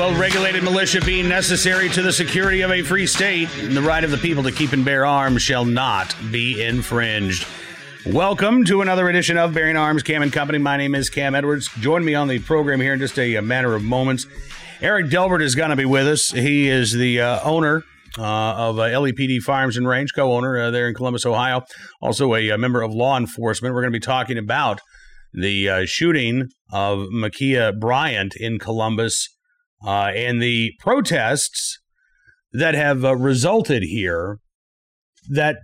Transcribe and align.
well 0.00 0.18
regulated 0.18 0.62
militia 0.62 0.98
being 1.04 1.28
necessary 1.28 1.86
to 1.90 2.00
the 2.00 2.10
security 2.10 2.62
of 2.62 2.70
a 2.70 2.80
free 2.80 3.06
state, 3.06 3.50
the 3.50 3.82
right 3.82 4.02
of 4.02 4.10
the 4.10 4.16
people 4.16 4.42
to 4.42 4.50
keep 4.50 4.72
and 4.72 4.82
bear 4.82 5.04
arms 5.04 5.42
shall 5.42 5.66
not 5.66 6.16
be 6.30 6.64
infringed. 6.64 7.46
Welcome 8.06 8.64
to 8.64 8.80
another 8.80 9.10
edition 9.10 9.36
of 9.36 9.52
Bearing 9.52 9.76
Arms 9.76 10.02
Cam 10.02 10.22
and 10.22 10.32
Company. 10.32 10.56
My 10.56 10.78
name 10.78 10.94
is 10.94 11.10
Cam 11.10 11.34
Edwards. 11.34 11.68
Join 11.80 12.02
me 12.02 12.14
on 12.14 12.28
the 12.28 12.38
program 12.38 12.80
here 12.80 12.94
in 12.94 12.98
just 12.98 13.18
a, 13.18 13.34
a 13.34 13.42
matter 13.42 13.74
of 13.74 13.82
moments. 13.82 14.26
Eric 14.80 15.10
Delbert 15.10 15.42
is 15.42 15.54
going 15.54 15.68
to 15.68 15.76
be 15.76 15.84
with 15.84 16.06
us. 16.06 16.30
He 16.30 16.66
is 16.66 16.94
the 16.94 17.20
uh, 17.20 17.40
owner 17.42 17.82
uh, 18.16 18.22
of 18.22 18.78
uh, 18.78 18.84
LEPD 18.84 19.40
Firearms 19.42 19.76
and 19.76 19.86
Range, 19.86 20.10
co-owner 20.14 20.58
uh, 20.58 20.70
there 20.70 20.88
in 20.88 20.94
Columbus, 20.94 21.26
Ohio. 21.26 21.60
Also 22.00 22.34
a, 22.34 22.48
a, 22.48 22.56
member 22.56 22.80
of 22.80 22.94
law 22.94 23.18
enforcement. 23.18 23.74
We're 23.74 23.82
going 23.82 23.92
to 23.92 24.00
be 24.00 24.02
talking 24.02 24.38
about 24.38 24.80
the 25.34 25.68
uh, 25.68 25.82
shooting 25.84 26.48
of 26.72 27.00
Ma'Khia 27.12 27.78
Bryant 27.78 28.34
in 28.34 28.58
Columbus 28.58 29.28
uh, 29.84 30.10
and 30.14 30.42
the 30.42 30.72
protests 30.78 31.78
that 32.52 32.74
have 32.74 33.04
uh, 33.04 33.16
resulted 33.16 33.82
here 33.82 34.38
that 35.28 35.56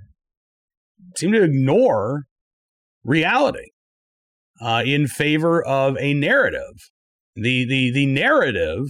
seem 1.16 1.32
to 1.32 1.42
ignore 1.42 2.24
reality 3.04 3.70
uh, 4.60 4.82
in 4.84 5.06
favor 5.06 5.62
of 5.62 5.96
a 5.98 6.14
narrative. 6.14 6.90
The 7.34 7.66
the 7.66 7.90
the 7.90 8.06
narrative 8.06 8.86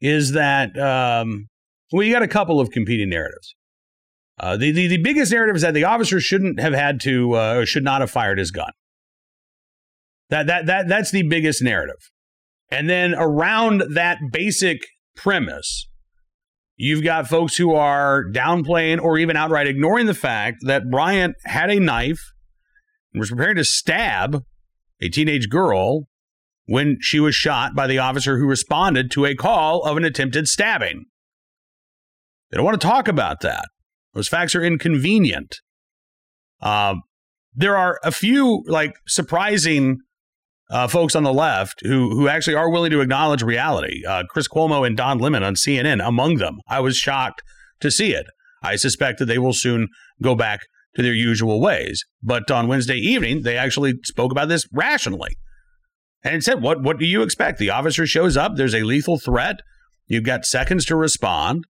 is 0.00 0.32
that 0.32 0.78
um, 0.78 1.48
well, 1.90 2.04
you 2.04 2.12
got 2.12 2.22
a 2.22 2.28
couple 2.28 2.60
of 2.60 2.70
competing 2.70 3.10
narratives. 3.10 3.54
Uh, 4.38 4.56
the, 4.56 4.70
the 4.70 4.88
the 4.88 4.98
biggest 4.98 5.32
narrative 5.32 5.56
is 5.56 5.62
that 5.62 5.74
the 5.74 5.84
officer 5.84 6.20
shouldn't 6.20 6.60
have 6.60 6.72
had 6.72 7.00
to 7.00 7.32
uh, 7.32 7.64
should 7.64 7.84
not 7.84 8.00
have 8.00 8.10
fired 8.10 8.38
his 8.38 8.50
gun. 8.50 8.70
That 10.30 10.46
that 10.46 10.66
that 10.66 10.88
that's 10.88 11.10
the 11.10 11.22
biggest 11.22 11.62
narrative. 11.62 12.10
And 12.72 12.88
then 12.88 13.14
around 13.14 13.82
that 13.92 14.16
basic 14.32 14.86
premise, 15.14 15.90
you've 16.74 17.04
got 17.04 17.28
folks 17.28 17.54
who 17.54 17.74
are 17.74 18.24
downplaying 18.24 18.98
or 18.98 19.18
even 19.18 19.36
outright 19.36 19.66
ignoring 19.66 20.06
the 20.06 20.14
fact 20.14 20.60
that 20.62 20.90
Bryant 20.90 21.34
had 21.44 21.70
a 21.70 21.78
knife 21.78 22.32
and 23.12 23.20
was 23.20 23.28
preparing 23.28 23.56
to 23.56 23.64
stab 23.64 24.42
a 25.02 25.10
teenage 25.10 25.50
girl 25.50 26.08
when 26.64 26.96
she 27.02 27.20
was 27.20 27.34
shot 27.34 27.74
by 27.74 27.86
the 27.86 27.98
officer 27.98 28.38
who 28.38 28.46
responded 28.46 29.10
to 29.10 29.26
a 29.26 29.34
call 29.34 29.82
of 29.82 29.98
an 29.98 30.04
attempted 30.04 30.48
stabbing. 30.48 31.04
They 32.50 32.56
don't 32.56 32.64
want 32.64 32.80
to 32.80 32.86
talk 32.86 33.06
about 33.06 33.42
that. 33.42 33.66
Those 34.14 34.28
facts 34.28 34.54
are 34.54 34.64
inconvenient. 34.64 35.56
Uh, 36.62 36.94
there 37.54 37.76
are 37.76 38.00
a 38.02 38.12
few 38.12 38.64
like 38.66 38.94
surprising 39.06 39.98
uh, 40.72 40.88
folks 40.88 41.14
on 41.14 41.22
the 41.22 41.32
left 41.32 41.82
who 41.84 42.10
who 42.16 42.28
actually 42.28 42.56
are 42.56 42.70
willing 42.70 42.90
to 42.90 43.00
acknowledge 43.00 43.42
reality. 43.42 44.02
Uh, 44.06 44.24
Chris 44.28 44.48
Cuomo 44.48 44.86
and 44.86 44.96
Don 44.96 45.18
Lemon 45.18 45.42
on 45.42 45.54
CNN, 45.54 46.04
among 46.04 46.36
them. 46.36 46.60
I 46.66 46.80
was 46.80 46.96
shocked 46.96 47.42
to 47.80 47.90
see 47.90 48.12
it. 48.14 48.26
I 48.62 48.76
suspect 48.76 49.18
that 49.18 49.26
they 49.26 49.38
will 49.38 49.52
soon 49.52 49.88
go 50.22 50.34
back 50.34 50.60
to 50.96 51.02
their 51.02 51.14
usual 51.14 51.60
ways. 51.60 52.02
But 52.22 52.50
on 52.50 52.68
Wednesday 52.68 52.96
evening, 52.96 53.42
they 53.42 53.56
actually 53.56 53.94
spoke 54.04 54.32
about 54.32 54.48
this 54.48 54.64
rationally 54.72 55.36
and 56.24 56.42
said, 56.42 56.62
"What 56.62 56.82
what 56.82 56.98
do 56.98 57.04
you 57.04 57.22
expect? 57.22 57.58
The 57.58 57.70
officer 57.70 58.06
shows 58.06 58.36
up. 58.36 58.56
There's 58.56 58.74
a 58.74 58.82
lethal 58.82 59.18
threat. 59.18 59.60
You've 60.06 60.24
got 60.24 60.46
seconds 60.46 60.86
to 60.86 60.96
respond." 60.96 61.64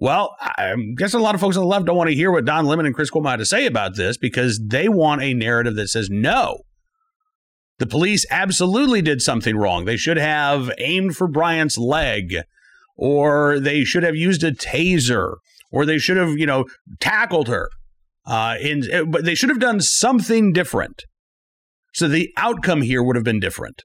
Well, 0.00 0.36
I'm 0.58 0.96
guessing 0.96 1.20
a 1.20 1.22
lot 1.22 1.36
of 1.36 1.40
folks 1.40 1.56
on 1.56 1.62
the 1.62 1.68
left 1.68 1.86
don't 1.86 1.96
want 1.96 2.10
to 2.10 2.16
hear 2.16 2.32
what 2.32 2.44
Don 2.44 2.66
Lemon 2.66 2.84
and 2.84 2.94
Chris 2.94 3.12
Cuomo 3.12 3.30
had 3.30 3.38
to 3.38 3.46
say 3.46 3.64
about 3.64 3.94
this 3.94 4.16
because 4.16 4.60
they 4.66 4.88
want 4.88 5.22
a 5.22 5.34
narrative 5.34 5.76
that 5.76 5.86
says 5.86 6.10
no 6.10 6.58
the 7.78 7.86
police 7.86 8.24
absolutely 8.30 9.02
did 9.02 9.20
something 9.20 9.56
wrong. 9.56 9.84
They 9.84 9.96
should 9.96 10.16
have 10.16 10.70
aimed 10.78 11.16
for 11.16 11.26
Bryant's 11.26 11.76
leg, 11.76 12.36
or 12.96 13.58
they 13.58 13.84
should 13.84 14.02
have 14.02 14.14
used 14.16 14.44
a 14.44 14.52
taser, 14.52 15.36
or 15.72 15.84
they 15.84 15.98
should 15.98 16.16
have, 16.16 16.38
you 16.38 16.46
know, 16.46 16.66
tackled 17.00 17.48
her. 17.48 17.68
Uh, 18.26 18.56
in, 18.60 19.10
but 19.10 19.24
they 19.24 19.34
should 19.34 19.50
have 19.50 19.60
done 19.60 19.80
something 19.80 20.52
different. 20.52 21.02
So 21.92 22.08
the 22.08 22.32
outcome 22.36 22.82
here 22.82 23.02
would 23.02 23.16
have 23.16 23.24
been 23.24 23.40
different. 23.40 23.82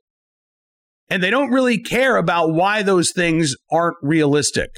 And 1.09 1.22
they 1.22 1.30
don't 1.30 1.52
really 1.52 1.80
care 1.80 2.18
about 2.18 2.53
why 2.53 2.84
those 2.84 3.12
things 3.12 3.56
aren't 3.72 3.97
realistic 4.02 4.69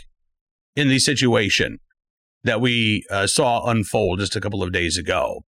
in 0.75 0.87
the 0.87 0.99
situation 0.99 1.77
that 2.43 2.61
we 2.61 3.05
uh, 3.11 3.27
saw 3.27 3.69
unfold 3.69 4.19
just 4.19 4.35
a 4.35 4.41
couple 4.41 4.63
of 4.63 4.71
days 4.71 4.97
ago. 4.97 5.41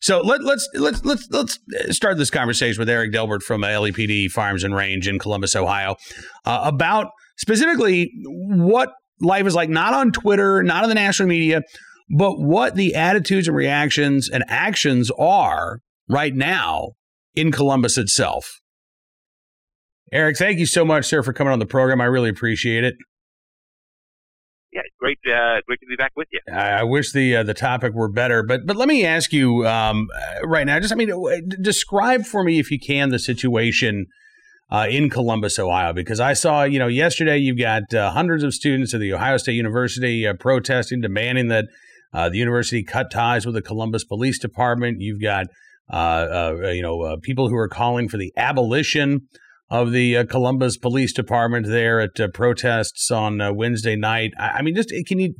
So 0.00 0.20
let, 0.20 0.42
let's 0.42 0.68
let's 0.74 1.04
let's 1.04 1.28
let's 1.30 1.58
start 1.90 2.16
this 2.16 2.30
conversation 2.30 2.80
with 2.80 2.88
Eric 2.88 3.12
Delbert 3.12 3.42
from 3.42 3.62
LEPD 3.62 4.30
Firearms 4.30 4.64
and 4.64 4.74
Range 4.74 5.06
in 5.06 5.18
Columbus, 5.18 5.54
Ohio, 5.54 5.96
uh, 6.46 6.62
about 6.64 7.08
specifically 7.36 8.10
what 8.24 8.92
life 9.20 9.46
is 9.46 9.54
like, 9.54 9.68
not 9.68 9.92
on 9.92 10.10
Twitter, 10.10 10.62
not 10.62 10.84
in 10.84 10.88
the 10.88 10.94
national 10.94 11.28
media, 11.28 11.60
but 12.16 12.40
what 12.40 12.76
the 12.76 12.94
attitudes 12.94 13.46
and 13.46 13.56
reactions 13.56 14.30
and 14.30 14.42
actions 14.48 15.10
are 15.18 15.80
right 16.08 16.34
now 16.34 16.92
in 17.34 17.52
Columbus 17.52 17.98
itself. 17.98 18.60
Eric, 20.12 20.38
thank 20.38 20.58
you 20.58 20.66
so 20.66 20.84
much, 20.84 21.04
sir, 21.04 21.22
for 21.22 21.32
coming 21.32 21.52
on 21.52 21.58
the 21.58 21.66
program. 21.66 22.00
I 22.00 22.06
really 22.06 22.30
appreciate 22.30 22.84
it 22.84 22.94
yeah, 24.72 24.82
great, 24.98 25.18
uh, 25.26 25.60
great 25.66 25.80
to 25.80 25.86
be 25.86 25.96
back 25.96 26.12
with 26.16 26.28
you. 26.30 26.40
I 26.52 26.84
wish 26.84 27.12
the 27.12 27.36
uh, 27.36 27.42
the 27.42 27.54
topic 27.54 27.92
were 27.92 28.08
better, 28.08 28.42
but 28.42 28.66
but 28.66 28.76
let 28.76 28.86
me 28.86 29.04
ask 29.04 29.32
you 29.32 29.66
um, 29.66 30.08
uh, 30.14 30.46
right 30.46 30.64
now. 30.64 30.78
Just 30.78 30.92
I 30.92 30.96
mean, 30.96 31.10
describe 31.60 32.24
for 32.24 32.44
me 32.44 32.60
if 32.60 32.70
you 32.70 32.78
can 32.78 33.08
the 33.08 33.18
situation 33.18 34.06
uh, 34.70 34.86
in 34.88 35.10
Columbus, 35.10 35.58
Ohio, 35.58 35.92
because 35.92 36.20
I 36.20 36.34
saw 36.34 36.62
you 36.62 36.78
know 36.78 36.86
yesterday 36.86 37.36
you've 37.36 37.58
got 37.58 37.92
uh, 37.92 38.12
hundreds 38.12 38.44
of 38.44 38.54
students 38.54 38.94
at 38.94 39.00
the 39.00 39.12
Ohio 39.12 39.38
State 39.38 39.54
University 39.54 40.24
uh, 40.24 40.34
protesting, 40.34 41.00
demanding 41.00 41.48
that 41.48 41.64
the 42.12 42.38
university 42.38 42.84
cut 42.84 43.10
ties 43.10 43.44
with 43.44 43.56
the 43.56 43.62
Columbus 43.62 44.04
Police 44.04 44.38
Department. 44.38 45.00
You've 45.00 45.20
got 45.20 45.46
you 45.92 46.82
know 46.82 47.16
people 47.22 47.48
who 47.48 47.56
are 47.56 47.68
calling 47.68 48.08
for 48.08 48.18
the 48.18 48.32
abolition 48.36 49.26
of 49.70 49.92
the 49.92 50.16
uh, 50.16 50.24
Columbus 50.24 50.76
Police 50.76 51.12
Department 51.12 51.66
there 51.66 52.00
at 52.00 52.18
uh, 52.18 52.28
protests 52.28 53.10
on 53.10 53.40
uh, 53.40 53.52
Wednesday 53.52 53.94
night. 53.94 54.32
I, 54.38 54.48
I, 54.48 54.62
mean, 54.62 54.74
just 54.74 54.92
can 55.06 55.20
you 55.20 55.34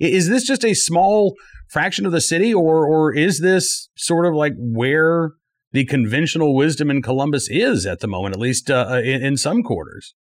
is 0.00 0.28
this 0.28 0.44
just 0.44 0.64
a 0.64 0.74
small 0.74 1.34
fraction 1.68 2.06
of 2.06 2.12
the 2.12 2.20
city, 2.20 2.52
or 2.54 2.86
or 2.86 3.14
is 3.14 3.40
this 3.40 3.90
sort 3.96 4.26
of 4.26 4.34
like 4.34 4.54
where 4.56 5.32
the 5.72 5.84
conventional 5.84 6.54
wisdom 6.54 6.90
in 6.90 7.02
Columbus 7.02 7.48
is 7.50 7.84
at 7.84 8.00
the 8.00 8.08
moment, 8.08 8.34
at 8.34 8.40
least 8.40 8.70
uh, 8.70 8.86
uh, 8.88 9.00
in, 9.00 9.22
in, 9.22 9.36
some 9.36 9.62
quarters? 9.62 10.14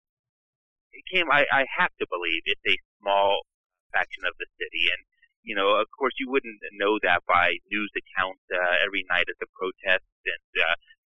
Cam, 1.12 1.28
I, 1.30 1.44
I 1.52 1.66
have 1.78 1.92
to 2.00 2.08
believe 2.08 2.42
it's 2.46 2.64
a 2.66 2.78
small 3.02 3.44
fraction 3.92 4.24
of 4.26 4.34
the 4.40 4.48
city, 4.58 4.90
and 4.90 5.04
you 5.44 5.54
know, 5.54 5.76
of 5.76 5.88
course, 5.92 6.14
you 6.18 6.32
wouldn't 6.32 6.58
know 6.74 6.98
that 7.04 7.22
by 7.28 7.58
news 7.70 7.92
accounts 7.94 8.42
uh, 8.50 8.86
every 8.86 9.06
night 9.10 9.26
at 9.30 9.38
the 9.40 9.48
protests 9.54 10.08
and 10.26 10.42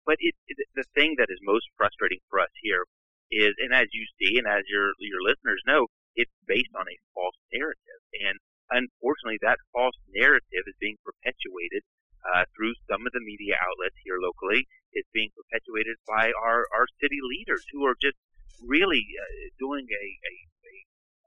but 0.05 0.17
it, 0.19 0.35
it, 0.47 0.57
the 0.75 0.85
thing 0.93 1.15
that 1.17 1.29
is 1.29 1.39
most 1.41 1.65
frustrating 1.77 2.21
for 2.29 2.39
us 2.39 2.53
here 2.61 2.85
is, 3.31 3.57
and 3.57 3.73
as 3.73 3.89
you 3.91 4.05
see, 4.21 4.37
and 4.37 4.47
as 4.47 4.63
your 4.69 4.93
your 5.01 5.21
listeners 5.25 5.61
know, 5.65 5.87
it's 6.15 6.31
based 6.47 6.71
on 6.77 6.85
a 6.85 6.97
false 7.13 7.35
narrative, 7.51 8.01
and 8.21 8.37
unfortunately, 8.71 9.41
that 9.41 9.57
false 9.73 9.97
narrative 10.13 10.63
is 10.65 10.77
being 10.79 10.97
perpetuated 11.03 11.83
uh, 12.25 12.45
through 12.55 12.73
some 12.89 13.05
of 13.05 13.11
the 13.13 13.21
media 13.21 13.57
outlets 13.61 13.97
here 14.01 14.17
locally. 14.21 14.65
It's 14.93 15.09
being 15.13 15.29
perpetuated 15.35 15.97
by 16.07 16.31
our 16.31 16.65
our 16.73 16.87
city 17.01 17.19
leaders 17.21 17.65
who 17.73 17.85
are 17.85 17.97
just 17.99 18.17
really 18.63 19.03
uh, 19.19 19.51
doing 19.59 19.85
a, 19.89 20.05
a, 20.23 20.35
a 20.69 20.75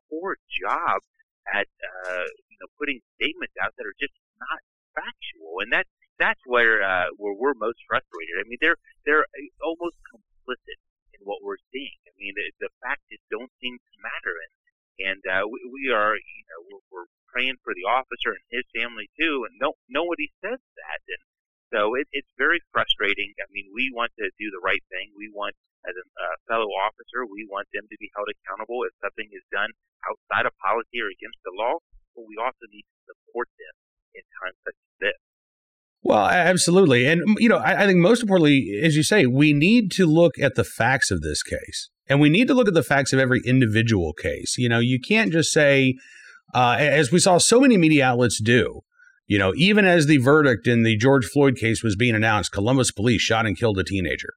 poor 0.08 0.36
job 0.48 1.04
at 1.52 1.68
uh, 1.82 2.26
you 2.48 2.56
know 2.60 2.70
putting 2.78 3.00
statements 3.20 3.54
out 3.60 3.74
that 3.76 3.86
are 3.86 3.98
just 4.00 4.14
not 4.40 4.60
factual, 4.96 5.60
and 5.60 5.70
that 5.72 5.86
that's 6.18 6.40
where 6.46 6.82
uh, 6.82 7.14
where 7.16 7.34
we're 7.34 7.54
most 7.58 7.78
frustrated. 7.86 8.36
I 8.38 8.44
mean, 8.46 8.58
they're 8.60 8.78
they're 9.06 9.26
uh, 9.26 9.48
almost 9.64 9.96
complicit 10.10 10.78
in 11.14 11.20
what 11.22 11.42
we're 11.42 11.62
seeing. 11.72 11.98
I 12.06 12.12
mean, 12.18 12.34
the, 12.34 12.68
the 12.68 12.70
facts 12.82 13.06
just 13.10 13.24
don't 13.30 13.50
seem 13.62 13.78
to 13.78 13.94
matter, 14.02 14.34
and 14.34 14.52
and 14.98 15.22
uh, 15.26 15.44
we, 15.46 15.58
we 15.70 15.82
are 15.94 16.14
you 16.18 16.44
know 16.50 16.60
we're, 16.68 16.84
we're 16.90 17.10
praying 17.30 17.56
for 17.62 17.72
the 17.74 17.86
officer 17.86 18.34
and 18.34 18.44
his 18.50 18.66
family 18.74 19.10
too, 19.18 19.46
and 19.46 19.54
no 19.62 19.78
nobody 19.88 20.30
says 20.42 20.58
that, 20.58 21.00
and 21.06 21.22
so 21.72 21.94
it, 22.00 22.08
it's 22.16 22.32
very 22.40 22.60
frustrating. 22.72 23.36
I 23.36 23.46
mean, 23.52 23.68
we 23.76 23.92
want 23.92 24.12
to 24.16 24.32
do 24.40 24.48
the 24.48 24.62
right 24.64 24.80
thing. 24.88 25.12
We 25.12 25.28
want, 25.28 25.52
as 25.84 25.92
a 25.92 26.04
uh, 26.04 26.36
fellow 26.48 26.68
officer, 26.80 27.28
we 27.28 27.44
want 27.44 27.68
them 27.76 27.84
to 27.84 27.96
be 28.00 28.08
held 28.16 28.28
accountable 28.32 28.88
if 28.88 28.96
something 29.04 29.28
is 29.36 29.44
done 29.52 29.68
outside 30.08 30.48
of 30.48 30.56
policy 30.64 31.04
or 31.04 31.12
against 31.12 31.36
the 31.44 31.52
law. 31.52 31.76
But 32.16 32.24
we 32.24 32.40
also 32.40 32.64
need 32.72 32.88
to 32.88 33.12
support 33.12 33.52
them 33.60 33.74
in 34.16 34.24
times 34.40 34.56
such. 34.64 34.77
Well, 36.08 36.26
absolutely. 36.26 37.06
And, 37.06 37.22
you 37.38 37.50
know, 37.50 37.58
I, 37.58 37.82
I, 37.82 37.86
think 37.86 37.98
most 37.98 38.22
importantly, 38.22 38.80
as 38.82 38.96
you 38.96 39.02
say, 39.02 39.26
we 39.26 39.52
need 39.52 39.90
to 39.92 40.06
look 40.06 40.38
at 40.38 40.54
the 40.54 40.64
facts 40.64 41.10
of 41.10 41.20
this 41.20 41.42
case. 41.42 41.90
And 42.08 42.18
we 42.18 42.30
need 42.30 42.48
to 42.48 42.54
look 42.54 42.66
at 42.66 42.72
the 42.72 42.82
facts 42.82 43.12
of 43.12 43.18
every 43.18 43.42
individual 43.44 44.14
case. 44.14 44.56
You 44.56 44.70
know, 44.70 44.78
you 44.78 44.98
can't 44.98 45.30
just 45.30 45.52
say, 45.52 45.96
uh, 46.54 46.76
as 46.78 47.12
we 47.12 47.18
saw 47.18 47.36
so 47.36 47.60
many 47.60 47.76
media 47.76 48.06
outlets 48.06 48.40
do, 48.42 48.80
you 49.26 49.38
know, 49.38 49.52
even 49.56 49.84
as 49.84 50.06
the 50.06 50.16
verdict 50.16 50.66
in 50.66 50.82
the 50.82 50.96
George 50.96 51.26
Floyd 51.26 51.56
case 51.56 51.82
was 51.82 51.94
being 51.94 52.14
announced, 52.14 52.52
Columbus 52.52 52.90
police 52.90 53.20
shot 53.20 53.44
and 53.44 53.58
killed 53.58 53.78
a 53.78 53.84
teenager. 53.84 54.30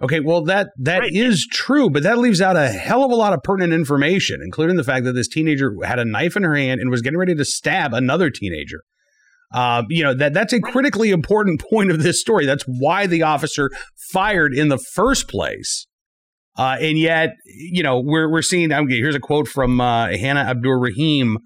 Okay, 0.00 0.20
well 0.20 0.44
that 0.44 0.68
that 0.78 1.00
Right. 1.00 1.12
is 1.12 1.48
true, 1.50 1.90
but 1.90 2.04
that 2.04 2.18
leaves 2.18 2.40
out 2.40 2.56
a 2.56 2.68
hell 2.68 3.04
of 3.04 3.10
a 3.10 3.16
lot 3.16 3.32
of 3.32 3.42
pertinent 3.42 3.72
information, 3.72 4.40
including 4.40 4.76
the 4.76 4.84
fact 4.84 5.04
that 5.04 5.14
this 5.14 5.26
teenager 5.26 5.74
had 5.84 5.98
a 5.98 6.04
knife 6.04 6.36
in 6.36 6.44
her 6.44 6.54
hand 6.54 6.80
and 6.80 6.90
was 6.90 7.02
getting 7.02 7.18
ready 7.18 7.34
to 7.34 7.44
stab 7.44 7.92
another 7.92 8.30
teenager. 8.30 8.82
Uh, 9.52 9.82
you 9.88 10.04
know 10.04 10.14
that 10.14 10.32
that's 10.32 10.52
a 10.52 10.60
critically 10.60 11.10
important 11.10 11.60
point 11.70 11.90
of 11.90 12.02
this 12.02 12.20
story. 12.20 12.46
That's 12.46 12.64
why 12.64 13.06
the 13.06 13.22
officer 13.22 13.70
fired 14.12 14.54
in 14.54 14.68
the 14.68 14.78
first 14.78 15.28
place. 15.28 15.86
Uh, 16.58 16.76
and 16.80 16.98
yet, 16.98 17.30
you 17.46 17.82
know, 17.82 18.00
we're 18.00 18.30
we're 18.30 18.42
seeing. 18.42 18.72
I'm, 18.72 18.88
here's 18.88 19.14
a 19.14 19.20
quote 19.20 19.48
from 19.48 19.80
uh, 19.80 20.08
Hannah 20.08 20.44
Abdur 20.44 20.78
Rahim 20.78 21.38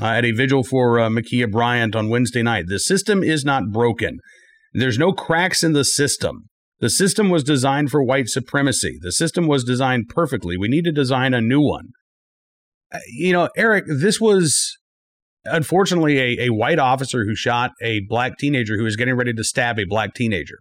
uh, 0.00 0.06
at 0.06 0.24
a 0.24 0.32
vigil 0.32 0.62
for 0.62 1.00
uh, 1.00 1.08
Ma'Khia 1.08 1.50
Bryant 1.50 1.96
on 1.96 2.08
Wednesday 2.08 2.42
night. 2.42 2.66
The 2.68 2.78
system 2.78 3.22
is 3.22 3.44
not 3.44 3.70
broken. 3.72 4.18
There's 4.72 4.98
no 4.98 5.12
cracks 5.12 5.62
in 5.62 5.72
the 5.72 5.84
system. 5.84 6.48
The 6.80 6.90
system 6.90 7.30
was 7.30 7.42
designed 7.42 7.90
for 7.90 8.02
white 8.04 8.28
supremacy. 8.28 8.98
The 9.00 9.12
system 9.12 9.46
was 9.46 9.64
designed 9.64 10.08
perfectly. 10.08 10.56
We 10.56 10.68
need 10.68 10.84
to 10.84 10.92
design 10.92 11.34
a 11.34 11.40
new 11.40 11.60
one. 11.60 11.88
Uh, 12.92 12.98
You 13.08 13.32
know, 13.32 13.48
Eric, 13.56 13.86
this 13.88 14.20
was 14.20 14.76
unfortunately 15.50 16.18
a, 16.18 16.46
a 16.46 16.48
white 16.50 16.78
officer 16.78 17.24
who 17.24 17.34
shot 17.34 17.72
a 17.82 18.00
black 18.08 18.38
teenager 18.38 18.76
who 18.76 18.84
was 18.84 18.96
getting 18.96 19.14
ready 19.14 19.32
to 19.32 19.44
stab 19.44 19.78
a 19.78 19.84
black 19.84 20.14
teenager. 20.14 20.58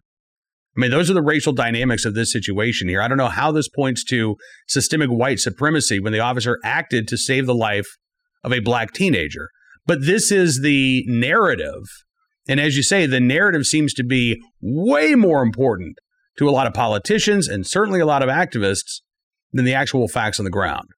I 0.76 0.80
mean, 0.80 0.92
those 0.92 1.10
are 1.10 1.16
the 1.16 1.24
racial 1.24 1.54
dynamics 1.54 2.06
of 2.06 2.14
this 2.14 2.32
situation 2.32 2.88
here. 2.88 3.02
I 3.02 3.08
don't 3.08 3.18
know 3.18 3.30
how 3.30 3.52
this 3.52 3.68
points 3.68 4.04
to 4.06 4.36
systemic 4.68 5.10
white 5.10 5.40
supremacy 5.40 6.00
when 6.00 6.14
the 6.14 6.20
officer 6.20 6.60
acted 6.64 7.08
to 7.08 7.18
save 7.18 7.48
the 7.48 7.56
life 7.56 7.88
of 8.44 8.54
a 8.54 8.60
black 8.60 8.94
teenager. 8.94 9.50
But 9.88 10.06
this 10.06 10.32
is 10.32 10.62
the 10.62 11.04
narrative. 11.08 11.84
And 12.48 12.60
as 12.60 12.78
you 12.78 12.84
say, 12.84 13.08
the 13.08 13.20
narrative 13.20 13.66
seems 13.66 13.94
to 13.96 14.04
be 14.04 14.40
way 14.62 15.16
more 15.16 15.42
important 15.42 15.98
to 16.38 16.48
a 16.48 16.52
lot 16.52 16.68
of 16.68 16.74
politicians 16.74 17.48
and 17.48 17.66
certainly 17.66 18.00
a 18.00 18.06
lot 18.06 18.22
of 18.22 18.30
activists 18.30 19.02
than 19.52 19.66
the 19.66 19.74
actual 19.74 20.08
facts 20.08 20.40
on 20.40 20.44
the 20.44 20.52
ground. 20.52 20.90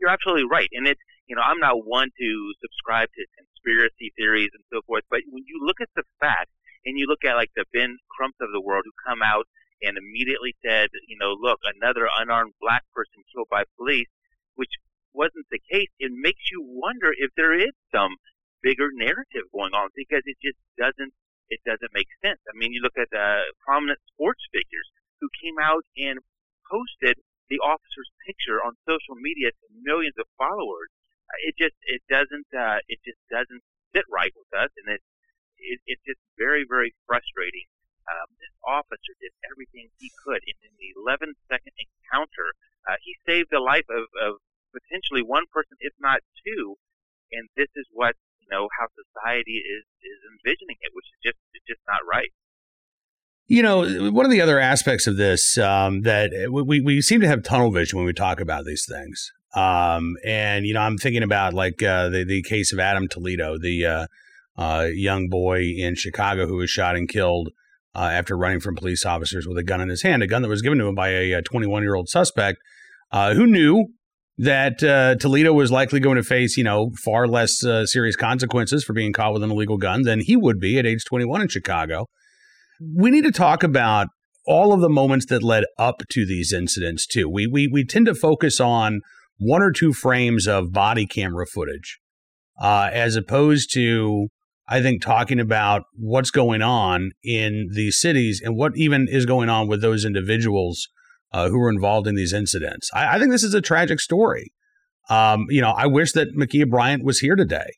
You're 0.00 0.10
absolutely 0.10 0.46
right, 0.50 0.68
and 0.72 0.88
it's 0.88 1.00
you 1.26 1.36
know 1.36 1.42
I'm 1.42 1.58
not 1.58 1.86
one 1.86 2.10
to 2.18 2.30
subscribe 2.60 3.08
to 3.14 3.22
conspiracy 3.38 4.12
theories 4.16 4.50
and 4.54 4.64
so 4.72 4.82
forth, 4.86 5.04
but 5.10 5.20
when 5.30 5.44
you 5.46 5.60
look 5.62 5.80
at 5.80 5.90
the 5.94 6.04
facts 6.20 6.52
and 6.84 6.98
you 6.98 7.06
look 7.06 7.24
at 7.24 7.36
like 7.36 7.50
the 7.54 7.64
Ben 7.72 7.98
Crumps 8.10 8.38
of 8.40 8.50
the 8.52 8.60
world 8.60 8.84
who 8.84 9.06
come 9.06 9.22
out 9.22 9.46
and 9.82 9.98
immediately 9.98 10.54
said, 10.64 10.88
you 11.08 11.18
know, 11.18 11.34
look, 11.34 11.58
another 11.66 12.06
unarmed 12.18 12.54
black 12.60 12.82
person 12.94 13.26
killed 13.34 13.50
by 13.50 13.64
police, 13.76 14.10
which 14.54 14.70
wasn't 15.12 15.46
the 15.50 15.60
case, 15.70 15.90
it 15.98 16.12
makes 16.14 16.50
you 16.50 16.62
wonder 16.62 17.10
if 17.12 17.30
there 17.36 17.52
is 17.52 17.74
some 17.94 18.16
bigger 18.62 18.88
narrative 18.94 19.50
going 19.52 19.74
on 19.74 19.90
because 19.94 20.22
it 20.24 20.38
just 20.42 20.58
doesn't 20.78 21.12
it 21.52 21.60
doesn't 21.68 21.92
make 21.92 22.08
sense. 22.24 22.40
I 22.48 22.56
mean, 22.56 22.72
you 22.72 22.80
look 22.80 22.96
at 22.96 23.12
uh, 23.12 23.44
prominent 23.60 24.00
sports 24.08 24.40
figures 24.48 24.88
who 25.20 25.28
came 25.36 25.60
out 25.60 25.84
and 26.00 26.16
posted 26.64 27.20
the 27.52 27.60
officer's 27.60 28.08
picture 28.24 28.64
on 28.64 28.72
social 28.88 29.20
media 29.20 29.52
to 29.52 29.66
millions 29.84 30.16
of 30.16 30.24
followers. 30.40 30.88
It 31.40 31.56
just 31.56 31.76
it 31.88 32.02
doesn't 32.12 32.48
uh, 32.52 32.84
it 32.88 33.00
just 33.04 33.20
doesn't 33.32 33.62
sit 33.96 34.04
right 34.12 34.32
with 34.36 34.50
us, 34.52 34.68
and 34.76 34.92
it, 34.92 35.02
it 35.56 35.78
it's 35.86 36.04
just 36.04 36.20
very 36.36 36.64
very 36.68 36.92
frustrating. 37.08 37.66
Um, 38.10 38.34
this 38.36 38.54
officer 38.66 39.14
did 39.22 39.30
everything 39.46 39.88
he 40.02 40.10
could 40.26 40.42
in 40.42 40.58
an 40.66 40.74
11 41.06 41.38
second 41.46 41.70
encounter. 41.78 42.50
Uh, 42.82 42.98
he 42.98 43.14
saved 43.22 43.54
the 43.54 43.62
life 43.62 43.86
of, 43.86 44.10
of 44.18 44.42
potentially 44.74 45.22
one 45.22 45.46
person, 45.54 45.78
if 45.78 45.94
not 46.02 46.18
two, 46.42 46.74
and 47.30 47.46
this 47.54 47.70
is 47.78 47.86
what 47.94 48.18
you 48.42 48.50
know 48.50 48.66
how 48.74 48.90
society 48.90 49.62
is 49.62 49.86
is 50.02 50.18
envisioning 50.34 50.76
it, 50.82 50.90
which 50.92 51.06
is 51.14 51.32
just 51.32 51.38
it's 51.54 51.64
just 51.64 51.82
not 51.86 52.02
right. 52.02 52.34
You 53.46 53.62
know, 53.62 54.10
one 54.10 54.24
of 54.24 54.30
the 54.30 54.40
other 54.40 54.58
aspects 54.58 55.06
of 55.06 55.16
this 55.16 55.58
um, 55.58 56.02
that 56.02 56.30
we, 56.50 56.80
we 56.80 57.02
seem 57.02 57.20
to 57.20 57.28
have 57.28 57.42
tunnel 57.42 57.70
vision 57.70 57.98
when 57.98 58.06
we 58.06 58.12
talk 58.12 58.40
about 58.40 58.64
these 58.64 58.86
things. 58.88 59.32
Um, 59.54 60.16
and, 60.24 60.66
you 60.66 60.74
know, 60.74 60.80
I'm 60.80 60.96
thinking 60.96 61.22
about 61.22 61.54
like 61.54 61.82
uh, 61.82 62.08
the, 62.08 62.24
the 62.24 62.42
case 62.42 62.72
of 62.72 62.78
Adam 62.78 63.08
Toledo, 63.08 63.58
the 63.58 63.86
uh, 63.86 64.06
uh, 64.56 64.86
young 64.92 65.28
boy 65.28 65.62
in 65.62 65.94
Chicago 65.94 66.46
who 66.46 66.56
was 66.56 66.70
shot 66.70 66.96
and 66.96 67.08
killed 67.08 67.50
uh, 67.94 68.10
after 68.12 68.36
running 68.36 68.60
from 68.60 68.74
police 68.74 69.04
officers 69.04 69.46
with 69.46 69.58
a 69.58 69.62
gun 69.62 69.80
in 69.80 69.88
his 69.88 70.02
hand, 70.02 70.22
a 70.22 70.26
gun 70.26 70.42
that 70.42 70.48
was 70.48 70.62
given 70.62 70.78
to 70.78 70.86
him 70.86 70.94
by 70.94 71.08
a 71.08 71.42
21 71.42 71.82
year 71.82 71.94
old 71.94 72.08
suspect 72.08 72.58
uh, 73.10 73.34
who 73.34 73.46
knew 73.46 73.88
that 74.38 74.82
uh, 74.82 75.14
Toledo 75.16 75.52
was 75.52 75.70
likely 75.70 76.00
going 76.00 76.16
to 76.16 76.22
face, 76.22 76.56
you 76.56 76.64
know, 76.64 76.90
far 77.04 77.28
less 77.28 77.62
serious 77.84 78.16
consequences 78.16 78.82
for 78.82 78.94
being 78.94 79.12
caught 79.12 79.34
with 79.34 79.42
an 79.42 79.50
illegal 79.50 79.76
gun 79.76 80.02
than 80.02 80.20
he 80.20 80.36
would 80.36 80.58
be 80.58 80.78
at 80.78 80.86
age 80.86 81.04
21 81.04 81.42
in 81.42 81.48
Chicago. 81.48 82.06
We 82.80 83.10
need 83.10 83.24
to 83.24 83.30
talk 83.30 83.62
about 83.62 84.08
all 84.46 84.72
of 84.72 84.80
the 84.80 84.88
moments 84.88 85.26
that 85.26 85.42
led 85.42 85.64
up 85.78 86.02
to 86.10 86.26
these 86.26 86.52
incidents 86.52 87.06
too. 87.06 87.28
We 87.28 87.46
we 87.46 87.68
we 87.68 87.84
tend 87.84 88.06
to 88.06 88.14
focus 88.14 88.60
on 88.60 89.00
one 89.42 89.62
or 89.62 89.72
two 89.72 89.92
frames 89.92 90.46
of 90.46 90.72
body 90.72 91.06
camera 91.06 91.46
footage, 91.46 91.98
uh, 92.60 92.90
as 92.92 93.16
opposed 93.16 93.72
to 93.74 94.28
I 94.68 94.80
think 94.80 95.02
talking 95.02 95.40
about 95.40 95.82
what's 95.94 96.30
going 96.30 96.62
on 96.62 97.10
in 97.22 97.68
these 97.72 97.98
cities 97.98 98.40
and 98.42 98.56
what 98.56 98.72
even 98.76 99.08
is 99.08 99.26
going 99.26 99.48
on 99.48 99.68
with 99.68 99.82
those 99.82 100.04
individuals 100.04 100.88
uh, 101.32 101.48
who 101.48 101.58
were 101.58 101.70
involved 101.70 102.06
in 102.06 102.14
these 102.14 102.32
incidents. 102.32 102.88
I, 102.94 103.16
I 103.16 103.18
think 103.18 103.32
this 103.32 103.42
is 103.42 103.54
a 103.54 103.60
tragic 103.60 104.00
story. 104.00 104.52
Um, 105.10 105.46
you 105.48 105.60
know, 105.60 105.72
I 105.72 105.86
wish 105.86 106.12
that 106.12 106.36
Ma'Khia 106.36 106.70
Bryant 106.70 107.04
was 107.04 107.18
here 107.18 107.34
today, 107.34 107.72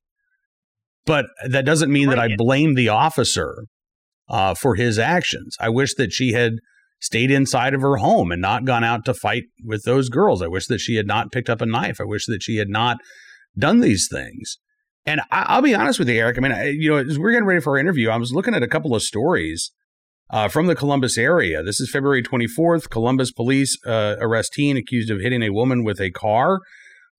but 1.06 1.26
that 1.49 1.64
doesn't 1.64 1.93
mean 1.93 2.11
that 2.11 2.19
I 2.19 2.37
blame 2.37 2.75
the 2.75 2.90
officer 2.90 3.64
uh, 4.28 4.55
for 4.55 4.75
his 4.75 4.99
actions. 4.99 5.56
I 5.58 5.70
wish 5.70 5.94
that 5.94 6.12
she 6.12 6.32
had 6.32 6.55
stayed 7.00 7.31
inside 7.31 7.75
of 7.75 7.82
her 7.82 7.96
home 7.96 8.32
and 8.32 8.41
not 8.41 8.64
gone 8.64 8.85
out 8.85 9.05
to 9.05 9.14
fight 9.14 9.44
with 9.64 9.85
those 9.85 10.08
girls. 10.08 10.43
I 10.43 10.46
wish 10.46 10.67
that 10.67 10.81
she 10.81 10.96
had 10.96 11.06
not 11.06 11.32
picked 11.32 11.50
up 11.50 11.61
a 11.61 11.67
knife. 11.67 12.00
I 12.00 12.05
wish 12.05 12.26
that 12.26 12.43
she 12.43 12.56
had 12.56 12.69
not 12.69 12.99
done 13.58 13.81
these 13.81 14.08
things. 14.11 14.58
And 15.06 15.20
I, 15.31 15.44
I'll 15.49 15.62
be 15.62 15.75
honest 15.75 15.99
with 15.99 16.08
you, 16.08 16.17
Eric. 16.17 16.38
I 16.38 16.41
mean, 16.41 16.52
I, 16.52 16.69
you 16.70 16.91
know, 16.91 16.96
as 16.96 17.19
we're 17.19 17.32
getting 17.32 17.46
ready 17.46 17.61
for 17.61 17.75
our 17.75 17.79
interview, 17.79 18.11
I 18.11 18.17
was 18.17 18.32
looking 18.32 18.55
at 18.55 18.62
a 18.62 18.69
couple 18.69 18.94
of 18.94 19.02
stories 19.02 19.70
uh, 20.31 20.49
from 20.49 20.67
the 20.67 20.75
Columbus 20.75 21.19
area. 21.19 21.62
This 21.62 21.81
is 21.81 21.91
February 21.91 22.23
24th. 22.23 22.88
Columbus 22.91 23.31
police 23.31 23.79
uh, 23.87 24.17
arrest 24.20 24.52
teen 24.55 24.76
accused 24.76 25.11
of 25.11 25.20
hitting 25.20 25.43
a 25.43 25.50
woman 25.50 25.85
with 25.85 26.00
a 26.00 26.11
car. 26.11 26.61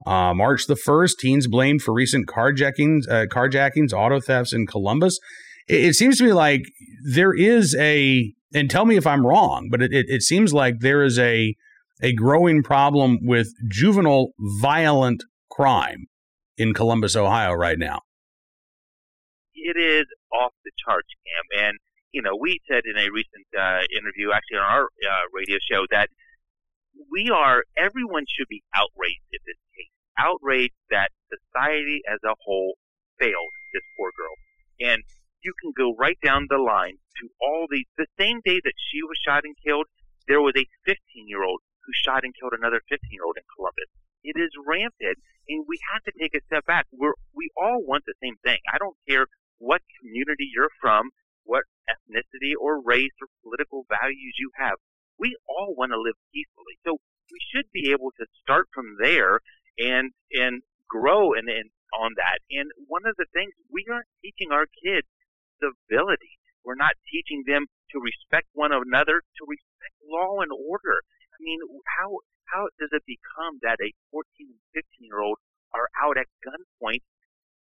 Uh, 0.05 0.33
March 0.33 0.67
the 0.67 0.75
1st, 0.75 1.11
teens 1.19 1.47
blamed 1.47 1.81
for 1.81 1.93
recent 1.93 2.27
carjackings, 2.27 3.07
uh, 3.09 3.25
carjackings, 3.25 3.93
auto 3.93 4.19
thefts 4.19 4.53
in 4.53 4.67
Columbus. 4.67 5.17
It, 5.67 5.85
it 5.85 5.93
seems 5.93 6.17
to 6.17 6.25
me 6.25 6.33
like 6.33 6.63
there 7.13 7.33
is 7.33 7.75
a, 7.79 8.33
and 8.55 8.69
tell 8.69 8.85
me 8.85 8.95
if 8.95 9.05
I'm 9.05 9.25
wrong, 9.25 9.67
but 9.69 9.81
it, 9.81 9.93
it, 9.93 10.05
it 10.09 10.21
seems 10.23 10.53
like 10.53 10.79
there 10.79 11.03
is 11.03 11.19
a 11.19 11.55
a 12.01 12.13
growing 12.13 12.63
problem 12.63 13.19
with 13.21 13.53
juvenile 13.69 14.31
violent 14.59 15.23
crime 15.49 16.07
in 16.57 16.73
Columbus, 16.73 17.15
Ohio, 17.15 17.53
right 17.53 17.79
now. 17.79 18.01
it 19.53 19.77
is 19.77 20.05
off 20.33 20.53
the 20.63 20.71
charts, 20.85 21.07
Cam. 21.25 21.67
And 21.67 21.77
you 22.11 22.21
know, 22.21 22.35
we 22.39 22.59
said 22.69 22.83
in 22.85 22.97
a 22.97 23.11
recent 23.11 23.47
uh, 23.57 23.83
interview, 23.91 24.31
actually 24.33 24.59
on 24.59 24.71
our 24.71 24.83
uh, 24.83 25.25
radio 25.33 25.57
show, 25.69 25.85
that 25.91 26.09
we 27.11 27.29
are 27.29 27.63
everyone 27.77 28.23
should 28.27 28.47
be 28.47 28.63
outraged 28.73 29.27
at 29.33 29.43
this 29.45 29.59
case, 29.75 29.91
outraged 30.17 30.79
that 30.91 31.11
society 31.27 32.01
as 32.07 32.19
a 32.23 32.35
whole 32.45 32.75
failed 33.19 33.53
this 33.73 33.83
poor 33.97 34.11
girl. 34.15 34.35
And 34.91 35.03
you 35.45 35.53
can 35.61 35.71
go 35.77 35.93
right 35.93 36.17
down 36.25 36.49
the 36.49 36.57
line 36.57 36.97
to 37.21 37.29
all 37.39 37.69
these. 37.69 37.85
The 37.95 38.09
same 38.17 38.41
day 38.41 38.59
that 38.65 38.77
she 38.89 39.05
was 39.05 39.21
shot 39.21 39.45
and 39.45 39.55
killed, 39.61 39.85
there 40.27 40.41
was 40.41 40.57
a 40.57 40.65
15 40.89 40.97
year 41.29 41.45
old 41.45 41.61
who 41.85 41.93
shot 41.93 42.25
and 42.25 42.33
killed 42.33 42.57
another 42.57 42.81
15 42.89 42.97
year 43.13 43.23
old 43.23 43.37
in 43.37 43.45
Columbus. 43.53 43.87
It 44.25 44.41
is 44.41 44.49
rampant, 44.65 45.21
and 45.47 45.69
we 45.69 45.77
have 45.93 46.01
to 46.09 46.13
take 46.17 46.33
a 46.33 46.41
step 46.49 46.65
back. 46.65 46.89
We're 46.89 47.13
we 47.37 47.53
all 47.53 47.85
want 47.85 48.09
the 48.09 48.17
same 48.17 48.41
thing. 48.41 48.57
I 48.73 48.81
don't 48.81 48.97
care 49.07 49.29
what 49.61 49.85
community 50.01 50.49
you're 50.49 50.73
from, 50.81 51.13
what 51.45 51.69
ethnicity 51.85 52.57
or 52.59 52.81
race 52.81 53.13
or 53.21 53.29
political 53.45 53.85
values 53.85 54.33
you 54.41 54.49
have. 54.57 54.81
We 55.21 55.37
all 55.45 55.77
want 55.77 55.93
to 55.93 56.01
live 56.01 56.17
peacefully. 56.33 56.81
So 56.83 56.97
we 57.31 57.39
should 57.53 57.69
be 57.71 57.93
able 57.93 58.11
to 58.17 58.25
start 58.41 58.65
from 58.73 58.97
there 58.97 59.39
and 59.77 60.09
and 60.33 60.65
grow 60.89 61.37
and, 61.37 61.47
and 61.47 61.69
on 61.93 62.17
that. 62.17 62.41
And 62.49 62.71
one 62.87 63.05
of 63.05 63.15
the 63.17 63.29
things 63.31 63.53
we 63.69 63.85
aren't 63.91 64.09
teaching 64.25 64.49
our 64.51 64.65
kids 64.65 65.05
civility. 65.59 66.39
We're 66.63 66.79
not 66.79 66.97
teaching 67.11 67.43
them 67.45 67.67
to 67.91 67.99
respect 68.01 68.47
one 68.53 68.71
another, 68.71 69.21
to 69.21 69.43
respect 69.45 69.95
law 70.03 70.41
and 70.41 70.51
order. 70.51 71.01
I 71.33 71.37
mean, 71.39 71.59
how 71.99 72.19
how 72.49 72.69
does 72.79 72.89
it 72.91 73.03
become 73.05 73.59
that 73.61 73.81
a 73.81 73.93
14 74.11 74.25
and 74.49 74.61
15 74.73 74.83
year 75.01 75.21
old 75.21 75.37
are 75.73 75.89
out 76.01 76.17
at 76.17 76.27
gunpoint 76.45 77.03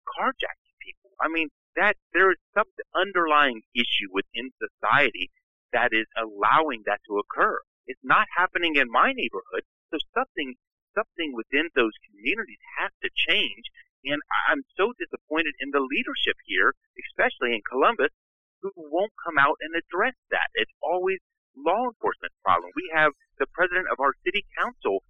carjacking 0.05 0.75
people? 0.81 1.11
I 1.21 1.29
mean, 1.29 1.49
that 1.75 1.95
there 2.13 2.31
is 2.31 2.37
some 2.53 2.67
underlying 2.93 3.61
issue 3.73 4.09
within 4.11 4.51
society 4.59 5.31
that 5.71 5.93
is 5.93 6.07
allowing 6.17 6.83
that 6.85 6.99
to 7.07 7.19
occur. 7.19 7.59
It's 7.87 8.03
not 8.03 8.27
happening 8.35 8.75
in 8.75 8.91
my 8.91 9.13
neighborhood, 9.13 9.63
so 9.89 9.97
something 10.13 10.55
something 10.93 11.31
within 11.33 11.69
those 11.75 11.95
communities 12.03 12.59
has 12.77 12.91
to 13.01 13.09
change. 13.15 13.71
And 14.05 14.21
I'm 14.49 14.65
so 14.77 14.93
disappointed 14.97 15.53
in 15.61 15.69
the 15.69 15.83
leadership 15.83 16.37
here, 16.45 16.73
especially 16.97 17.53
in 17.53 17.61
Columbus, 17.65 18.09
who 18.61 18.71
won't 18.75 19.13
come 19.21 19.37
out 19.37 19.57
and 19.61 19.73
address 19.77 20.17
that. 20.29 20.49
It's 20.57 20.73
always 20.81 21.21
law 21.57 21.89
enforcement 21.89 22.33
problem. 22.41 22.71
We 22.75 22.89
have 22.93 23.13
the 23.37 23.49
president 23.53 23.89
of 23.91 23.99
our 23.99 24.13
city 24.25 24.45
council 24.57 25.03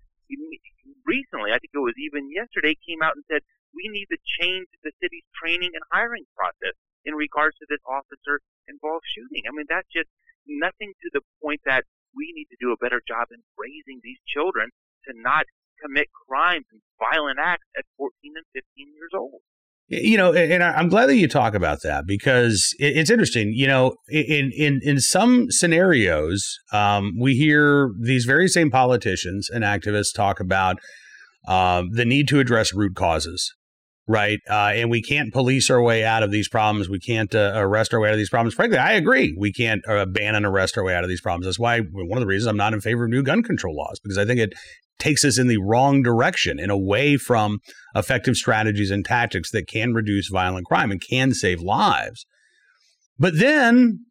recently, 1.06 1.52
I 1.52 1.60
think 1.60 1.76
it 1.76 1.84
was 1.84 2.00
even 2.00 2.32
yesterday, 2.32 2.76
came 2.88 3.04
out 3.04 3.20
and 3.20 3.28
said 3.28 3.44
we 3.76 3.92
need 3.92 4.08
to 4.12 4.20
change 4.40 4.68
the 4.84 4.92
city's 5.04 5.28
training 5.36 5.76
and 5.76 5.84
hiring 5.92 6.24
process 6.36 6.76
in 7.04 7.16
regards 7.16 7.58
to 7.60 7.68
this 7.68 7.84
officer 7.84 8.40
involved 8.68 9.04
shooting. 9.08 9.44
I 9.48 9.52
mean, 9.52 9.68
that's 9.68 9.88
just 9.92 10.08
nothing 10.48 10.96
to 11.04 11.08
the 11.12 11.24
point 11.44 11.62
that 11.66 11.84
we 12.16 12.32
need 12.36 12.48
to 12.52 12.60
do 12.60 12.72
a 12.72 12.80
better 12.80 13.02
job 13.04 13.32
in 13.32 13.44
raising 13.56 14.00
these 14.04 14.20
children 14.28 14.72
to 15.08 15.12
not 15.16 15.48
commit 15.82 16.08
crimes 16.28 16.66
and 16.72 16.82
violent 17.00 17.40
acts 17.40 17.68
at 17.78 17.86
14 17.98 18.12
and 18.36 18.46
15 18.54 18.64
years 18.96 19.12
old. 19.16 19.42
You 19.88 20.16
know, 20.16 20.34
and 20.34 20.64
I'm 20.64 20.88
glad 20.88 21.08
that 21.08 21.18
you 21.18 21.28
talk 21.28 21.54
about 21.54 21.82
that 21.84 22.06
because 22.08 22.74
it's 22.80 23.10
interesting. 23.10 23.52
You 23.54 23.68
know, 23.68 23.96
in 24.08 24.52
in 24.56 24.80
in 24.84 25.02
some 25.02 25.52
scenarios, 25.52 26.60
um, 26.72 27.18
we 27.20 27.36
hear 27.36 27.92
these 28.02 28.24
very 28.24 28.48
same 28.48 28.72
politicians 28.72 29.50
and 29.50 29.66
activists 29.66 30.14
talk 30.16 30.40
about 30.40 30.78
uh, 31.46 31.84
the 31.92 32.06
need 32.06 32.30
to 32.30 32.40
address 32.40 32.74
root 32.74 32.96
causes 32.96 33.54
right? 34.08 34.40
Uh, 34.50 34.72
and 34.74 34.90
we 34.90 35.02
can't 35.02 35.32
police 35.32 35.70
our 35.70 35.82
way 35.82 36.04
out 36.04 36.22
of 36.22 36.32
these 36.32 36.50
problems. 36.50 36.90
We 36.90 37.00
can't 37.00 37.34
uh, 37.34 37.54
arrest 37.56 37.94
our 37.94 38.00
way 38.00 38.10
out 38.10 38.14
of 38.14 38.18
these 38.18 38.30
problems. 38.30 38.54
Frankly, 38.54 38.78
I 38.78 38.94
agree. 38.94 39.36
We 39.38 39.54
can't 39.54 39.82
uh, 39.88 40.06
ban 40.06 40.36
and 40.36 40.46
arrest 40.46 40.78
our 40.78 40.84
way 40.84 40.96
out 40.96 41.04
of 41.04 41.10
these 41.10 41.22
problems. 41.22 41.46
That's 41.46 41.60
why 41.60 41.80
one 41.80 42.18
of 42.18 42.22
the 42.22 42.28
reasons 42.28 42.48
I'm 42.48 42.58
not 42.58 42.74
in 42.74 42.82
favor 42.82 43.06
of 43.06 43.10
new 43.10 43.24
gun 43.24 43.42
control 43.44 43.76
laws 43.76 44.00
because 44.04 44.18
I 44.18 44.26
think 44.26 44.40
it 44.40 44.54
takes 45.00 45.26
us 45.26 45.40
in 45.40 45.48
the 45.48 45.58
wrong 45.58 46.04
direction 46.04 46.60
and 46.60 46.72
away 46.72 47.18
from 47.18 47.60
effective 47.96 48.36
strategies 48.36 48.92
and 48.92 49.04
tactics 49.04 49.52
that 49.52 49.68
can 49.68 49.94
reduce 49.94 50.30
violent 50.30 50.66
crime 50.66 50.92
and 50.92 51.02
can 51.02 51.34
save 51.34 51.62
lives. 51.62 52.26
But 53.18 53.38
then 53.38 54.06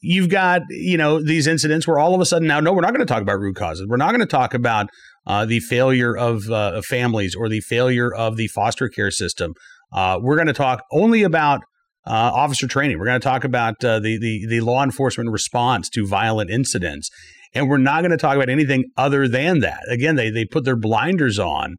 you've 0.00 0.28
got 0.28 0.62
you 0.68 0.96
know 0.96 1.22
these 1.22 1.46
incidents 1.46 1.86
where 1.86 1.98
all 1.98 2.14
of 2.14 2.20
a 2.20 2.26
sudden 2.26 2.46
now 2.46 2.60
no 2.60 2.72
we're 2.72 2.82
not 2.82 2.92
going 2.92 3.04
to 3.04 3.12
talk 3.12 3.22
about 3.22 3.40
root 3.40 3.56
causes 3.56 3.86
we're 3.88 3.96
not 3.96 4.10
going 4.10 4.20
to 4.20 4.26
talk 4.26 4.52
about 4.52 4.88
uh, 5.26 5.44
the 5.44 5.60
failure 5.60 6.16
of, 6.16 6.50
uh, 6.50 6.80
families 6.82 7.34
or 7.34 7.48
the 7.48 7.60
failure 7.60 8.14
of 8.14 8.36
the 8.36 8.46
foster 8.48 8.88
care 8.88 9.10
system. 9.10 9.54
Uh, 9.92 10.18
we're 10.20 10.36
going 10.36 10.46
to 10.46 10.52
talk 10.52 10.84
only 10.92 11.22
about 11.22 11.62
uh, 12.06 12.30
officer 12.32 12.68
training. 12.68 12.98
We're 12.98 13.06
going 13.06 13.20
to 13.20 13.24
talk 13.24 13.44
about 13.44 13.84
uh, 13.84 13.98
the, 13.98 14.18
the, 14.18 14.46
the 14.48 14.60
law 14.60 14.84
enforcement 14.84 15.30
response 15.30 15.88
to 15.90 16.06
violent 16.06 16.50
incidents, 16.50 17.10
and 17.56 17.68
we're 17.68 17.78
not 17.78 18.02
going 18.02 18.10
to 18.10 18.16
talk 18.16 18.36
about 18.36 18.48
anything 18.48 18.84
other 18.96 19.26
than 19.26 19.60
that. 19.60 19.80
Again, 19.90 20.16
they 20.16 20.30
they 20.30 20.44
put 20.44 20.64
their 20.64 20.76
blinders 20.76 21.38
on 21.38 21.76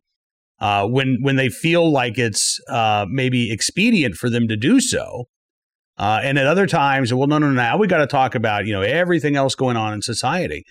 uh, 0.60 0.88
when 0.88 1.20
when 1.22 1.36
they 1.36 1.50
feel 1.50 1.90
like 1.92 2.18
it's 2.18 2.60
maybe 3.10 3.52
expedient 3.52 4.16
for 4.16 4.30
them 4.30 4.48
to 4.48 4.58
do 4.58 4.80
so. 4.80 5.26
and 5.98 6.38
at 6.38 6.48
other 6.48 6.68
times, 6.68 7.14
well, 7.14 7.28
no, 7.28 7.38
no, 7.38 7.48
no. 7.48 7.54
Now 7.54 7.78
we 7.78 7.88
got 7.88 8.00
to 8.00 8.08
talk 8.08 8.36
about 8.36 8.66
you 8.66 8.74
know 8.74 8.82
everything 8.82 9.36
else 9.36 9.56
going 9.56 9.78
on 9.78 9.94
in 9.94 10.02
society 10.02 10.64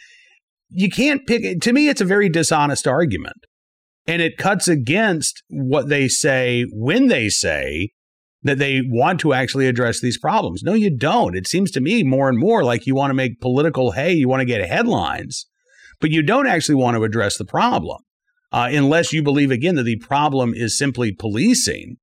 you 0.70 0.90
can't 0.90 1.26
pick 1.26 1.60
to 1.60 1.72
me 1.72 1.88
it's 1.88 2.00
a 2.00 2.04
very 2.04 2.28
dishonest 2.28 2.86
argument 2.86 3.36
and 4.06 4.22
it 4.22 4.36
cuts 4.36 4.68
against 4.68 5.42
what 5.48 5.88
they 5.88 6.08
say 6.08 6.64
when 6.72 7.08
they 7.08 7.28
say 7.28 7.90
that 8.46 8.58
they 8.58 8.80
want 8.84 9.20
to 9.20 9.32
actually 9.32 9.66
address 9.66 10.00
these 10.00 10.18
problems. 10.18 10.62
No 10.62 10.74
you 10.74 10.94
don't. 10.94 11.36
It 11.36 11.46
seems 11.46 11.70
to 11.72 11.80
me 11.80 12.02
more 12.02 12.28
and 12.28 12.38
more 12.38 12.64
like 12.64 12.86
you 12.86 12.94
want 12.94 13.10
to 13.10 13.14
make 13.14 13.40
political 13.40 13.92
hay 13.92 14.12
you 14.12 14.28
want 14.28 14.40
to 14.40 14.46
get 14.46 14.66
headlines 14.68 15.46
but 16.00 16.10
you 16.10 16.22
don't 16.22 16.46
actually 16.46 16.74
want 16.74 16.96
to 16.96 17.04
address 17.04 17.38
the 17.38 17.44
problem 17.44 17.98
uh, 18.52 18.68
unless 18.70 19.12
you 19.12 19.22
believe 19.22 19.50
again 19.50 19.74
that 19.76 19.84
the 19.84 19.96
problem 19.96 20.52
is 20.54 20.78
simply 20.78 21.12
policing 21.12 21.96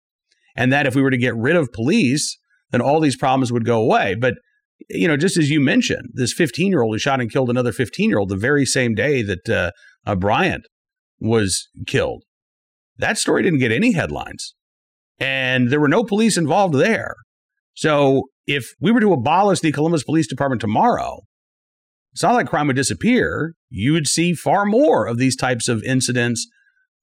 and 0.55 0.71
that 0.71 0.85
if 0.85 0.95
we 0.95 1.01
were 1.01 1.11
to 1.11 1.17
get 1.17 1.35
rid 1.35 1.55
of 1.55 1.71
police 1.71 2.37
then 2.73 2.81
all 2.81 2.99
these 2.99 3.15
problems 3.15 3.51
would 3.51 3.65
go 3.65 3.79
away. 3.79 4.15
But 4.15 4.33
you 4.89 5.07
know, 5.07 5.15
just 5.15 5.37
as 5.37 5.49
you 5.49 5.61
mentioned, 5.61 6.09
this 6.13 6.33
15 6.33 6.71
year 6.71 6.81
old 6.81 6.93
who 6.93 6.99
shot 6.99 7.21
and 7.21 7.31
killed 7.31 7.49
another 7.49 7.71
15 7.71 8.09
year 8.09 8.19
old 8.19 8.29
the 8.29 8.35
very 8.35 8.65
same 8.65 8.95
day 8.95 9.21
that 9.21 9.47
uh, 9.47 9.71
uh, 10.05 10.15
Bryant 10.15 10.67
was 11.19 11.69
killed. 11.87 12.23
That 12.97 13.17
story 13.17 13.43
didn't 13.43 13.59
get 13.59 13.71
any 13.71 13.93
headlines, 13.93 14.55
and 15.19 15.69
there 15.69 15.79
were 15.79 15.87
no 15.87 16.03
police 16.03 16.37
involved 16.37 16.75
there. 16.75 17.15
So, 17.75 18.23
if 18.45 18.73
we 18.81 18.91
were 18.91 18.99
to 18.99 19.13
abolish 19.13 19.61
the 19.61 19.71
Columbus 19.71 20.03
Police 20.03 20.27
Department 20.27 20.61
tomorrow, 20.61 21.21
it's 22.11 22.21
not 22.21 22.33
like 22.33 22.47
crime 22.47 22.67
would 22.67 22.75
disappear. 22.75 23.53
You 23.69 23.93
would 23.93 24.07
see 24.07 24.33
far 24.33 24.65
more 24.65 25.07
of 25.07 25.17
these 25.17 25.35
types 25.35 25.67
of 25.67 25.81
incidents 25.83 26.47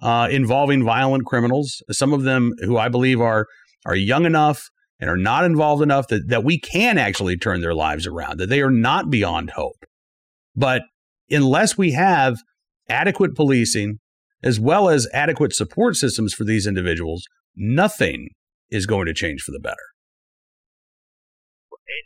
uh, 0.03 0.29
involving 0.31 0.85
violent 0.85 1.27
criminals. 1.27 1.83
Some 1.91 2.13
of 2.13 2.23
them, 2.23 2.53
who 2.61 2.77
I 2.77 2.89
believe 2.89 3.21
are 3.21 3.47
are 3.87 3.97
young 3.97 4.27
enough 4.27 4.69
and 5.01 5.09
are 5.09 5.17
not 5.17 5.45
involved 5.45 5.83
enough 5.83 6.09
that, 6.09 6.29
that 6.29 6.45
we 6.45 6.61
can 6.61 6.99
actually 6.99 7.37
turn 7.37 7.61
their 7.61 7.75
lives 7.75 8.07
around, 8.07 8.39
that 8.39 8.49
they 8.49 8.61
are 8.61 8.71
not 8.71 9.11
beyond 9.11 9.51
hope. 9.51 9.85
But 10.55 10.83
unless 11.31 11.79
we 11.79 11.93
have 11.93 12.39
adequate 12.89 13.35
policing 13.35 13.99
as 14.43 14.61
well 14.61 14.89
as 14.89 15.09
adequate 15.13 15.55
support 15.55 15.97
systems 15.97 16.35
for 16.35 16.45
these 16.45 16.67
individuals, 16.67 17.25
nothing 17.61 18.33
is 18.71 18.87
going 18.87 19.05
to 19.05 19.13
change 19.13 19.43
for 19.43 19.53
the 19.53 19.61
better. 19.61 19.93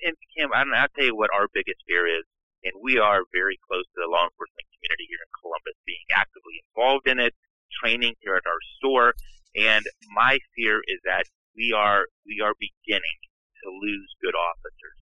And, 0.02 0.16
and 0.36 0.50
I 0.50 0.82
I'll 0.82 0.92
tell 0.98 1.06
you 1.06 1.16
what 1.16 1.30
our 1.30 1.46
biggest 1.54 1.78
fear 1.86 2.10
is, 2.10 2.26
and 2.64 2.74
we 2.82 2.98
are 2.98 3.22
very 3.32 3.56
close 3.62 3.86
to 3.94 3.98
the 4.02 4.10
law 4.10 4.26
enforcement 4.26 4.66
community 4.74 5.06
here 5.06 5.22
in 5.22 5.30
Columbus, 5.38 5.78
being 5.86 6.04
actively 6.10 6.58
involved 6.66 7.06
in 7.06 7.22
it, 7.22 7.36
training 7.78 8.18
here 8.20 8.34
at 8.34 8.48
our 8.48 8.62
store. 8.80 9.14
And 9.54 9.86
my 10.10 10.42
fear 10.56 10.82
is 10.90 10.98
that 11.06 11.30
we 11.54 11.70
are 11.70 12.10
we 12.26 12.42
are 12.42 12.58
beginning 12.58 13.18
to 13.62 13.70
lose 13.70 14.10
good 14.18 14.34
officers. 14.34 14.98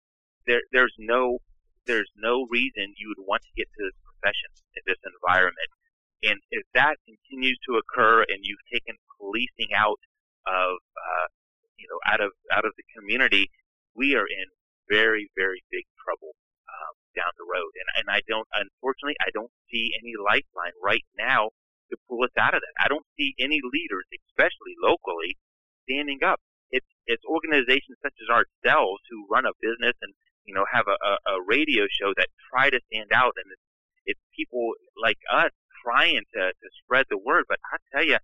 There 0.47 0.65
there's 0.73 0.95
no 0.97 1.37
there's 1.85 2.09
no 2.17 2.47
reason 2.49 2.97
you 2.97 3.13
would 3.13 3.21
want 3.21 3.43
to 3.45 3.53
get 3.53 3.69
to 3.69 3.81
this 3.85 3.99
profession 4.01 4.49
in 4.73 4.83
this 4.89 5.01
environment. 5.05 5.69
And 6.23 6.39
if 6.51 6.65
that 6.73 6.97
continues 7.05 7.59
to 7.69 7.77
occur 7.77 8.25
and 8.27 8.41
you've 8.41 8.65
taken 8.71 8.97
policing 9.19 9.71
out 9.75 9.99
of 10.47 10.79
uh, 10.95 11.27
you 11.77 11.87
know 11.89 11.99
out 12.05 12.21
of 12.21 12.31
out 12.51 12.65
of 12.65 12.73
the 12.77 12.85
community, 12.95 13.49
we 13.95 14.15
are 14.15 14.27
in 14.27 14.47
very 14.89 15.29
very 15.35 15.63
big 15.71 15.85
trouble 16.03 16.35
um, 16.69 16.93
down 17.15 17.31
the 17.37 17.47
road. 17.47 17.71
And 17.75 17.87
and 17.97 18.07
I 18.09 18.21
don't 18.27 18.47
unfortunately 18.53 19.17
I 19.21 19.31
don't 19.33 19.51
see 19.71 19.91
any 19.99 20.13
lifeline 20.19 20.75
right 20.83 21.05
now 21.17 21.51
to 21.89 21.97
pull 22.07 22.23
us 22.23 22.33
out 22.37 22.53
of 22.53 22.61
that. 22.61 22.75
I 22.79 22.87
don't 22.87 23.05
see 23.17 23.33
any 23.39 23.59
leaders, 23.65 24.05
especially 24.13 24.77
locally, 24.81 25.37
standing 25.89 26.21
up. 26.23 26.39
It's 26.71 26.85
it's 27.07 27.23
organizations 27.25 27.97
such 28.01 28.13
as 28.21 28.29
ourselves 28.29 29.01
who 29.09 29.25
run 29.29 29.45
a 29.45 29.57
business 29.61 29.97
and 30.01 30.13
you 30.45 30.53
know 30.53 30.65
have 30.71 30.85
a, 30.87 30.97
a, 31.01 31.13
a 31.33 31.35
radio 31.47 31.85
show 31.89 32.13
that 32.17 32.29
try 32.53 32.69
to 32.69 32.79
stand 32.93 33.09
out, 33.13 33.33
and 33.37 33.49
it's, 33.51 33.65
it's 34.15 34.23
people 34.37 34.73
like 35.01 35.17
us 35.33 35.51
trying 35.83 36.21
to 36.37 36.53
to 36.53 36.67
spread 36.83 37.05
the 37.09 37.17
word. 37.17 37.45
But 37.49 37.57
I 37.65 37.77
tell 37.91 38.05
you, 38.05 38.17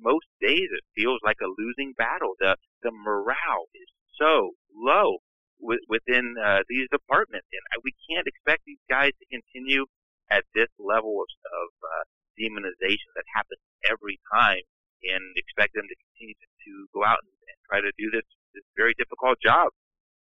most 0.00 0.26
days 0.40 0.68
it 0.72 0.84
feels 0.96 1.20
like 1.24 1.38
a 1.42 1.52
losing 1.58 1.92
battle. 1.96 2.34
The 2.40 2.56
the 2.82 2.90
morale 2.90 3.68
is 3.74 3.88
so 4.18 4.52
low 4.74 5.18
within 5.60 6.34
uh, 6.40 6.64
these 6.68 6.88
departments, 6.90 7.46
and 7.52 7.82
we 7.84 7.92
can't 8.08 8.26
expect 8.26 8.64
these 8.64 8.80
guys 8.88 9.12
to 9.20 9.26
continue 9.28 9.84
at 10.32 10.44
this 10.54 10.72
level 10.78 11.20
of, 11.20 11.28
of 11.28 11.68
uh, 11.84 12.04
demonization 12.40 13.10
that 13.12 13.26
happens 13.34 13.60
every 13.90 14.18
time 14.32 14.64
and 15.04 15.22
expect 15.36 15.74
them 15.74 15.84
to 15.84 15.96
continue 15.96 16.34
to, 16.34 16.48
to 16.64 16.72
go 16.94 17.04
out 17.04 17.18
and, 17.20 17.32
and, 17.48 17.56
try 17.68 17.80
to 17.80 17.92
do 17.98 18.10
this, 18.10 18.24
this 18.54 18.64
very 18.76 18.94
difficult 18.98 19.38
job. 19.44 19.68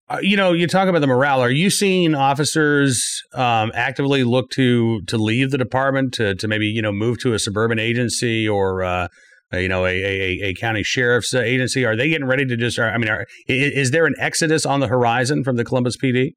Uh, 0.09 0.17
you 0.21 0.35
know, 0.35 0.51
you 0.51 0.67
talk 0.67 0.89
about 0.89 0.99
the 0.99 1.07
morale. 1.07 1.39
Are 1.41 1.51
you 1.51 1.69
seeing 1.69 2.13
officers 2.13 3.23
um, 3.33 3.71
actively 3.73 4.23
look 4.23 4.49
to 4.51 5.01
to 5.03 5.17
leave 5.17 5.51
the 5.51 5.57
department 5.57 6.13
to 6.15 6.35
to 6.35 6.47
maybe 6.47 6.65
you 6.65 6.81
know 6.81 6.91
move 6.91 7.19
to 7.19 7.33
a 7.33 7.39
suburban 7.39 7.79
agency 7.79 8.47
or 8.47 8.83
uh, 8.83 9.07
you 9.53 9.67
know 9.67 9.85
a, 9.85 9.89
a, 9.89 10.39
a, 10.49 10.53
county 10.53 10.83
sheriff's 10.83 11.33
agency? 11.33 11.85
Are 11.85 11.95
they 11.95 12.09
getting 12.09 12.27
ready 12.27 12.45
to 12.45 12.55
just? 12.55 12.79
I 12.79 12.97
mean, 12.97 13.09
are, 13.09 13.25
is 13.47 13.91
there 13.91 14.05
an 14.05 14.15
exodus 14.17 14.65
on 14.65 14.79
the 14.79 14.87
horizon 14.87 15.43
from 15.43 15.57
the 15.57 15.65
Columbus 15.65 15.97
PD? 15.97 16.35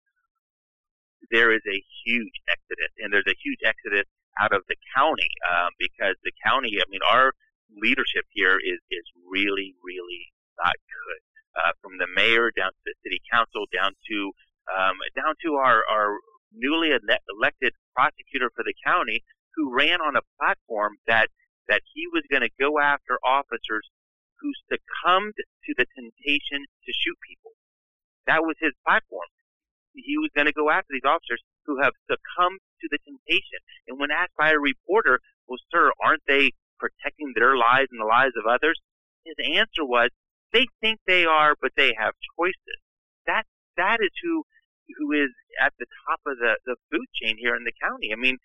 There 1.31 1.53
is 1.55 1.63
a 1.67 1.83
huge 2.05 2.35
exodus, 2.51 2.93
and 2.99 3.13
there's 3.13 3.29
a 3.29 3.37
huge 3.43 3.61
exodus 3.65 4.07
out 4.41 4.53
of 4.53 4.63
the 4.69 4.77
county 4.97 5.31
um, 5.51 5.71
because 5.79 6.17
the 6.25 6.33
county. 6.45 6.79
I 6.79 6.85
mean, 6.91 7.01
our 7.11 7.33
leadership 7.81 8.25
here 8.31 8.57
is 8.57 8.79
is 8.91 9.07
really 9.31 9.75
really 9.85 10.33
not 10.59 10.75
good. 10.75 11.21
Uh, 11.55 11.71
from 11.81 11.99
the 11.99 12.09
mayor 12.17 12.51
down 12.51 12.71
to 12.75 12.83
the 12.85 12.95
city 13.05 13.21
council, 13.31 13.67
down 13.73 13.93
to 14.11 14.33
um, 14.75 14.99
down 15.15 15.35
to 15.45 15.55
our 15.55 15.83
our 15.89 16.19
newly 16.53 16.91
elected 16.91 17.73
prosecutor 17.95 18.51
for 18.55 18.65
the 18.65 18.75
county, 18.85 19.23
who 19.55 19.75
ran 19.75 20.01
on 20.01 20.17
a 20.17 20.23
platform 20.39 20.95
that 21.07 21.29
that 21.69 21.83
he 21.93 22.07
was 22.13 22.23
going 22.31 22.43
to 22.43 22.61
go 22.61 22.79
after 22.79 23.19
officers 23.25 23.89
who 24.41 24.53
succumbed 24.69 25.35
to 25.39 25.73
the 25.77 25.87
temptation 25.97 26.67
to 26.85 26.91
shoot 26.93 27.17
people. 27.25 27.53
That 28.27 28.43
was 28.43 28.57
his 28.61 28.73
platform. 28.87 29.29
He 29.95 30.19
was 30.19 30.31
going 30.35 30.47
to 30.47 30.53
go 30.53 30.71
after 30.71 30.91
these 30.91 31.07
officers 31.07 31.41
who 31.67 31.81
have 31.81 31.95
succumbed 32.11 32.61
to 32.83 32.87
the 32.91 32.99
temptation. 33.05 33.61
And 33.89 33.99
when 33.99 34.11
asked 34.11 34.37
by 34.37 34.51
a 34.51 34.59
reporter, 34.59 35.21
well, 35.47 35.61
sir, 35.71 35.93
aren't 36.03 36.27
they 36.27 36.53
protecting 36.79 37.33
their 37.33 37.57
lives 37.57 37.89
and 37.93 38.01
the 38.01 38.11
lives 38.11 38.35
of 38.37 38.45
others? 38.45 38.81
His 39.25 39.37
answer 39.41 39.85
was, 39.85 40.11
they 40.53 40.67
think 40.81 41.01
they 41.07 41.25
are, 41.25 41.55
but 41.61 41.73
they 41.77 41.95
have 41.97 42.15
choices. 42.37 42.81
That, 43.27 43.45
that 43.77 43.99
is 44.01 44.11
who 44.23 44.45
who 44.99 45.13
is 45.13 45.33
at 45.61 45.73
the 45.79 45.87
top 46.05 46.21
of 46.27 46.37
the, 46.39 46.57
the 46.67 46.77
food 46.93 47.07
chain 47.15 47.37
here 47.39 47.57
in 47.57 47.65
the 47.65 47.73
county. 47.81 48.13
I 48.13 48.17
mean, 48.17 48.37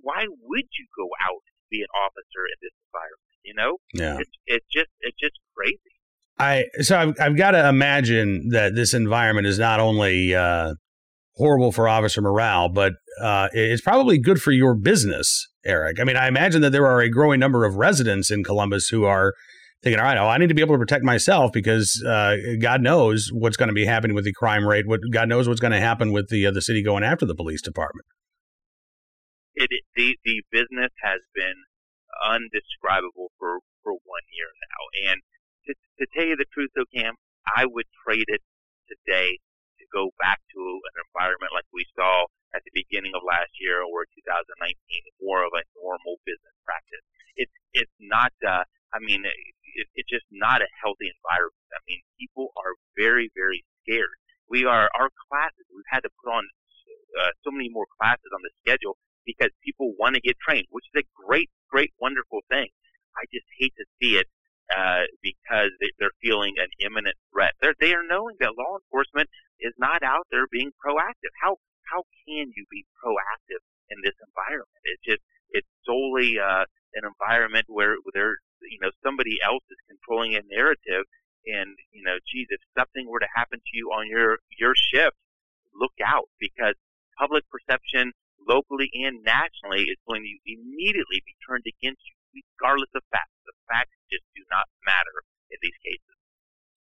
why 0.00 0.26
would 0.28 0.68
you 0.72 0.86
go 0.96 1.08
out 1.20 1.44
be 1.74 1.82
an 1.82 1.92
officer 2.06 2.42
in 2.46 2.58
this 2.62 2.74
environment? 2.86 3.34
You 3.44 3.54
know, 3.54 3.72
yeah, 3.92 4.20
it's 4.22 4.36
it's 4.46 4.66
just 4.72 4.90
it's 5.00 5.18
just 5.18 5.38
crazy. 5.56 5.94
I 6.38 6.64
so 6.80 6.98
I've 6.98 7.14
I've 7.20 7.36
got 7.36 7.52
to 7.52 7.68
imagine 7.68 8.48
that 8.50 8.74
this 8.74 8.94
environment 8.94 9.46
is 9.46 9.58
not 9.58 9.80
only 9.80 10.34
uh, 10.34 10.74
horrible 11.36 11.72
for 11.72 11.88
officer 11.88 12.20
morale, 12.20 12.68
but 12.68 12.94
uh, 13.20 13.48
it's 13.52 13.82
probably 13.82 14.18
good 14.18 14.40
for 14.40 14.50
your 14.50 14.74
business, 14.74 15.46
Eric. 15.64 16.00
I 16.00 16.04
mean, 16.04 16.16
I 16.16 16.28
imagine 16.28 16.62
that 16.62 16.70
there 16.70 16.86
are 16.86 17.00
a 17.00 17.08
growing 17.08 17.40
number 17.40 17.64
of 17.64 17.76
residents 17.76 18.30
in 18.30 18.44
Columbus 18.44 18.88
who 18.88 19.04
are 19.04 19.34
thinking, 19.82 20.00
all 20.00 20.06
right, 20.06 20.18
oh, 20.18 20.26
I 20.26 20.38
need 20.38 20.48
to 20.48 20.54
be 20.54 20.62
able 20.62 20.74
to 20.74 20.78
protect 20.78 21.04
myself 21.04 21.52
because 21.52 22.02
uh, 22.06 22.36
God 22.60 22.80
knows 22.80 23.28
what's 23.32 23.56
going 23.56 23.68
to 23.68 23.74
be 23.74 23.84
happening 23.84 24.14
with 24.14 24.24
the 24.24 24.32
crime 24.32 24.66
rate. 24.66 24.88
What 24.88 25.00
God 25.12 25.28
knows 25.28 25.46
what's 25.46 25.60
going 25.60 25.72
to 25.72 25.80
happen 25.80 26.10
with 26.10 26.30
the 26.30 26.46
uh, 26.46 26.50
the 26.50 26.62
city 26.62 26.82
going 26.82 27.04
after 27.04 27.26
the 27.26 27.34
police 27.34 27.62
department. 27.62 28.06
It, 29.54 29.70
the 29.94 30.18
the 30.24 30.42
business 30.50 30.90
has 31.02 31.20
been 31.34 31.58
undescribable 32.26 33.30
for 33.38 33.60
for 33.82 33.92
one 33.92 34.26
year 34.32 34.50
now, 34.50 35.10
and 35.12 35.18
to, 35.66 35.72
to 36.00 36.04
tell 36.14 36.26
you 36.26 36.36
the 36.36 36.48
truth, 36.52 36.70
though, 36.74 36.88
Cam, 36.94 37.14
I 37.56 37.66
would 37.66 37.86
trade 38.04 38.28
it 38.28 38.42
today 38.88 39.38
to 39.80 39.84
go 39.92 40.10
back 40.20 40.40
to 40.54 40.60
an 40.60 40.94
environment 41.08 41.52
like 41.52 41.68
we 41.72 41.84
saw 41.96 42.26
at 42.54 42.62
the 42.64 42.74
beginning 42.74 43.12
of 43.16 43.22
last 43.26 43.50
year 43.60 43.82
or 43.82 44.06
2019, 44.06 44.54
more 45.20 45.42
of 45.42 45.52
a 45.54 45.64
normal 45.76 46.16
business 46.24 46.56
practice. 46.64 47.04
It's 47.36 47.54
it's 47.74 47.96
not. 48.00 48.32
Uh, 48.42 48.64
I 48.94 49.02
mean, 49.02 49.26
it, 49.26 49.86
it's 49.98 50.10
just 50.10 50.26
not 50.30 50.62
a 50.62 50.70
healthy 50.78 51.10
environment. 51.10 51.66
I 51.74 51.82
mean, 51.88 52.00
people 52.18 52.54
are 52.56 52.78
very 52.96 53.30
very 53.34 53.66
scared. 53.82 54.18
We 54.48 54.64
are 54.66 54.86
our 54.94 55.10
classes. 55.28 55.66
We've 55.74 55.90
had 55.90 56.06
to 56.06 56.12
put 56.22 56.30
on 56.30 56.44
uh, 57.18 57.32
so 57.42 57.50
many 57.50 57.68
more 57.68 57.86
classes 57.98 58.30
on 58.34 58.42
the 58.42 58.52
schedule 58.62 58.96
because 59.26 59.50
people 59.64 59.94
want 59.98 60.14
to 60.14 60.20
get 60.20 60.36
trained, 60.38 60.66
which 60.70 60.84
is 60.94 61.02
a 61.02 61.06
great, 61.14 61.50
great, 61.70 61.92
wonderful 62.00 62.40
thing. 62.50 62.68
I 63.16 63.24
just 63.32 63.46
hate 63.58 63.72
to 63.78 63.84
see 64.00 64.16
it 64.16 64.26
uh, 64.74 65.04
because 65.22 65.70
they're 65.98 66.16
feeling 66.22 66.54
an 66.58 66.68
imminent 66.80 67.16
threat. 67.32 67.52
They're, 67.60 67.74
they 67.80 67.94
are 67.94 68.06
knowing 68.06 68.36
that 68.40 68.56
law 68.58 68.78
enforcement 68.80 69.28
is 69.60 69.72
not 69.78 70.02
out 70.02 70.26
there 70.30 70.46
being 70.50 70.70
proactive. 70.84 71.32
How 71.42 71.56
how 71.84 72.02
can 72.26 72.50
you 72.56 72.64
be 72.70 72.84
proactive 72.96 73.60
in 73.90 73.98
this 74.02 74.16
environment? 74.24 74.82
It's 74.84 75.04
just 75.04 75.22
it's 75.50 75.68
solely 75.84 76.38
uh, 76.38 76.64
an 76.94 77.04
environment 77.04 77.66
where 77.68 77.96
there 78.14 78.36
you 78.62 78.78
know 78.80 78.90
somebody 79.04 79.38
else 79.44 79.62
is 79.70 79.78
controlling 79.86 80.34
a 80.34 80.42
narrative, 80.50 81.04
and 81.46 81.76
you 81.92 82.02
know, 82.02 82.16
geez, 82.26 82.48
if 82.50 82.60
something 82.76 83.06
were 83.08 83.20
to 83.20 83.30
happen 83.34 83.58
to 83.58 83.72
you 83.72 83.90
on 83.92 84.08
your 84.08 84.38
your 84.58 84.74
shift, 84.74 85.16
look 85.74 85.94
out 86.04 86.28
because 86.40 86.74
public 87.18 87.44
perception 87.50 88.12
locally 88.48 88.90
and 88.92 89.22
nationally 89.24 89.88
is 89.90 89.98
going 90.08 90.22
to 90.22 90.34
immediately 90.46 91.22
be 91.24 91.34
turned 91.46 91.64
against 91.64 92.02
you, 92.04 92.42
regardless 92.60 92.90
of 92.94 93.02
facts. 93.10 93.34
The 93.46 93.52
facts 93.68 93.96
just 94.10 94.24
do 94.36 94.42
not 94.50 94.66
matter 94.84 95.24
in 95.50 95.58
these 95.62 95.78
cases. 95.84 96.14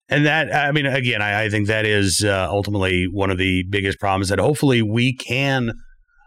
And 0.09 0.25
that, 0.25 0.53
I 0.53 0.71
mean, 0.71 0.85
again, 0.85 1.21
I, 1.21 1.43
I 1.43 1.49
think 1.49 1.67
that 1.67 1.85
is 1.85 2.23
uh, 2.23 2.47
ultimately 2.49 3.07
one 3.07 3.31
of 3.31 3.37
the 3.37 3.63
biggest 3.69 3.99
problems 3.99 4.29
that 4.29 4.39
hopefully 4.39 4.81
we 4.81 5.15
can 5.15 5.71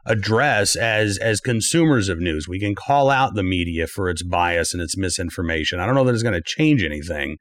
address 0.06 0.76
as 0.76 1.18
as 1.18 1.40
consumers 1.40 2.08
of 2.08 2.18
news. 2.18 2.48
We 2.48 2.60
can 2.60 2.74
call 2.74 3.10
out 3.10 3.34
the 3.34 3.42
media 3.42 3.86
for 3.86 4.08
its 4.08 4.22
bias 4.22 4.72
and 4.72 4.82
its 4.82 4.96
misinformation. 4.96 5.80
I 5.80 5.86
don't 5.86 5.94
know 5.94 6.04
that 6.04 6.14
it's 6.14 6.22
going 6.22 6.34
to 6.34 6.42
change 6.42 6.82
anything, 6.82 7.36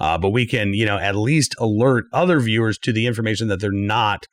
uh, 0.00 0.18
but 0.18 0.30
we 0.30 0.46
can, 0.46 0.74
you 0.74 0.86
know, 0.86 0.98
at 0.98 1.16
least 1.16 1.54
alert 1.58 2.04
other 2.12 2.40
viewers 2.40 2.78
to 2.78 2.92
the 2.92 3.06
information 3.06 3.48
that 3.48 3.60
they're 3.60 3.70
not 3.70 4.26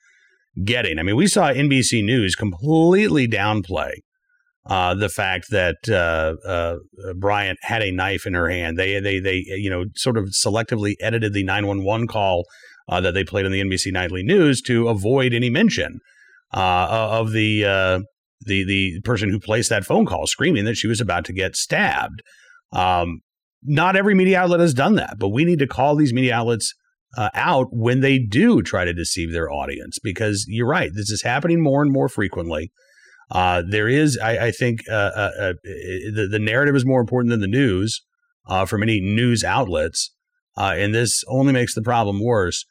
getting. 0.64 1.00
I 1.00 1.04
mean, 1.04 1.16
we 1.16 1.28
saw 1.28 1.52
NBC 1.52 2.04
News 2.04 2.36
completely 2.36 3.28
downplay 3.28 3.92
uh, 4.68 4.96
the 4.96 5.10
fact 5.10 5.52
that 5.52 5.78
uh, 5.90 6.36
uh, 6.48 7.14
Bryant 7.16 7.60
had 7.62 7.82
a 7.82 7.92
knife 7.92 8.26
in 8.26 8.34
her 8.34 8.50
hand. 8.50 8.78
They 8.78 9.00
they 9.00 9.20
they 9.20 9.44
you 9.46 9.70
know 9.70 9.86
sort 9.96 10.18
of 10.18 10.30
selectively 10.30 10.96
edited 11.00 11.34
the 11.34 11.44
nine 11.44 11.68
one 11.68 11.84
one 11.84 12.08
call 12.08 12.46
uh, 12.90 13.02
that 13.02 13.14
they 13.14 13.24
played 13.24 13.46
on 13.46 13.52
the 13.52 13.62
NBC 13.62 13.92
Nightly 13.92 14.24
News 14.24 14.62
to 14.64 14.88
avoid 14.88 15.34
any 15.34 15.50
mention 15.50 16.00
uh, 16.54 16.88
of 16.90 17.32
the 17.32 17.66
uh, 17.66 18.00
the 18.42 18.64
the 18.66 19.02
person 19.02 19.30
who 19.30 19.40
placed 19.40 19.70
that 19.70 19.86
phone 19.86 20.06
call, 20.06 20.28
screaming 20.28 20.66
that 20.66 20.76
she 20.76 20.88
was 20.88 21.02
about 21.02 21.26
to 21.26 21.34
get 21.34 21.56
stabbed. 21.56 22.22
Um, 22.72 23.20
not 23.64 23.96
every 23.96 24.14
media 24.14 24.40
outlet 24.40 24.60
has 24.60 24.74
done 24.74 24.96
that, 24.96 25.16
but 25.18 25.30
we 25.30 25.46
need 25.46 25.60
to 25.60 25.68
call 25.68 25.96
these 25.96 26.14
media 26.14 26.36
outlets 26.36 26.74
uh, 27.18 27.30
out 27.34 27.68
when 27.72 28.02
they 28.02 28.20
do 28.20 28.62
try 28.62 28.86
to 28.86 28.94
deceive 28.94 29.32
their 29.32 29.52
audience 29.52 30.00
because 30.02 30.46
you're 30.48 30.68
right 30.68 30.92
this 30.94 31.10
is 31.10 31.22
happening 31.24 31.62
more 31.62 31.82
and 31.82 31.92
more 31.92 32.10
frequently 32.10 32.72
uh, 33.32 33.64
there 33.68 33.88
is, 33.88 34.18
I, 34.22 34.48
I 34.48 34.52
think, 34.52 34.82
uh, 34.90 34.94
uh, 34.94 35.32
uh 35.40 35.54
the, 35.64 36.28
the 36.30 36.40
narrative 36.40 36.76
is 36.76 36.86
more 36.86 37.02
important 37.02 37.32
than 37.32 37.42
the 37.42 37.48
news 37.48 38.02
uh, 38.48 38.66
for 38.66 38.78
many 38.78 39.02
news 39.02 39.44
outlets, 39.44 40.12
and 40.56 40.94
this 40.94 41.24
only 41.28 41.52
makes 41.52 41.74
the 41.74 41.82
problem 41.82 42.24
worse. 42.24 42.66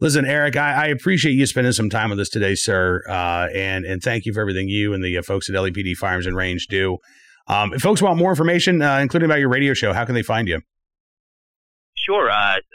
Listen, 0.00 0.24
Eric, 0.24 0.56
I, 0.56 0.84
I, 0.84 0.86
appreciate 0.88 1.32
you 1.32 1.46
spending 1.46 1.72
some 1.72 1.88
time 1.88 2.10
with 2.10 2.20
us 2.20 2.28
today, 2.28 2.54
sir, 2.54 3.02
and 3.08 3.86
and 3.86 4.02
thank 4.02 4.26
you 4.26 4.34
for 4.34 4.40
everything 4.40 4.68
you 4.68 4.92
and 4.92 5.02
the 5.02 5.22
folks 5.22 5.48
at 5.48 5.54
LEPD 5.54 5.94
Firearms 5.94 6.26
and 6.26 6.36
Range 6.36 6.66
do. 6.68 6.98
Um, 7.46 7.72
if 7.72 7.82
folks 7.82 8.02
want 8.02 8.18
more 8.18 8.30
information, 8.30 8.82
including 8.82 9.26
about 9.26 9.38
your 9.38 9.48
radio 9.48 9.72
show, 9.72 9.92
how 9.92 10.04
can 10.04 10.14
they 10.14 10.22
find 10.22 10.48
you? 10.48 10.60
Sure. 12.04 12.28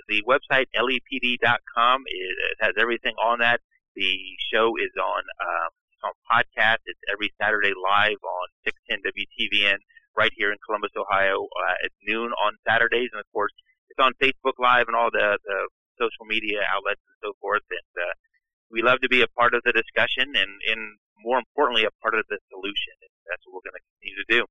the 0.08 0.24
website 0.26 0.66
lepd.com 0.74 2.04
it, 2.08 2.36
it 2.52 2.58
has 2.60 2.74
everything 2.80 3.14
on 3.22 3.40
that. 3.40 3.62
The 3.96 4.18
show 4.52 4.74
is 4.78 4.92
on 4.98 5.24
um, 5.42 5.70
on 6.04 6.14
podcast. 6.26 6.82
It's 6.86 7.00
every 7.12 7.32
Saturday 7.42 7.74
live 7.76 8.20
on 8.24 8.46
610 8.66 9.06
WTVN 9.06 9.78
right 10.18 10.32
here 10.36 10.52
in 10.52 10.58
Columbus, 10.66 10.92
Ohio 10.98 11.46
uh, 11.46 11.86
at 11.86 11.92
noon 12.04 12.32
on 12.32 12.56
Saturdays. 12.68 13.10
And 13.14 13.20
of 13.20 13.28
course, 13.32 13.52
it's 13.90 14.00
on 14.00 14.14
Facebook 14.22 14.58
Live 14.60 14.88
and 14.88 14.96
all 14.96 15.10
the, 15.12 15.38
the 15.44 15.60
social 16.00 16.26
media 16.26 16.60
outlets 16.68 17.02
and 17.08 17.18
so 17.24 17.34
forth. 17.42 17.64
And 17.70 17.92
uh, 17.96 18.14
we 18.72 18.82
love 18.82 19.00
to 19.02 19.10
be 19.10 19.22
a 19.22 19.28
part 19.38 19.54
of 19.54 19.62
the 19.66 19.74
discussion 19.74 20.34
and, 20.36 20.52
and 20.68 20.98
more 21.24 21.38
importantly, 21.38 21.84
a 21.84 21.94
part 22.02 22.16
of 22.16 22.26
the 22.30 22.40
solution. 22.50 22.96
And 23.04 23.12
that's 23.28 23.44
what 23.46 23.60
we're 23.60 23.68
going 23.68 23.80
to 23.80 23.86
continue 23.94 24.18
to 24.24 24.30
do. 24.30 24.42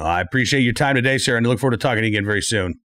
I 0.00 0.20
appreciate 0.20 0.62
your 0.62 0.72
time 0.72 0.94
today, 0.94 1.18
sir, 1.18 1.36
and 1.36 1.46
look 1.46 1.58
forward 1.58 1.76
to 1.76 1.82
talking 1.82 2.02
to 2.02 2.08
you 2.08 2.14
again 2.14 2.24
very 2.24 2.40
soon. 2.40 2.80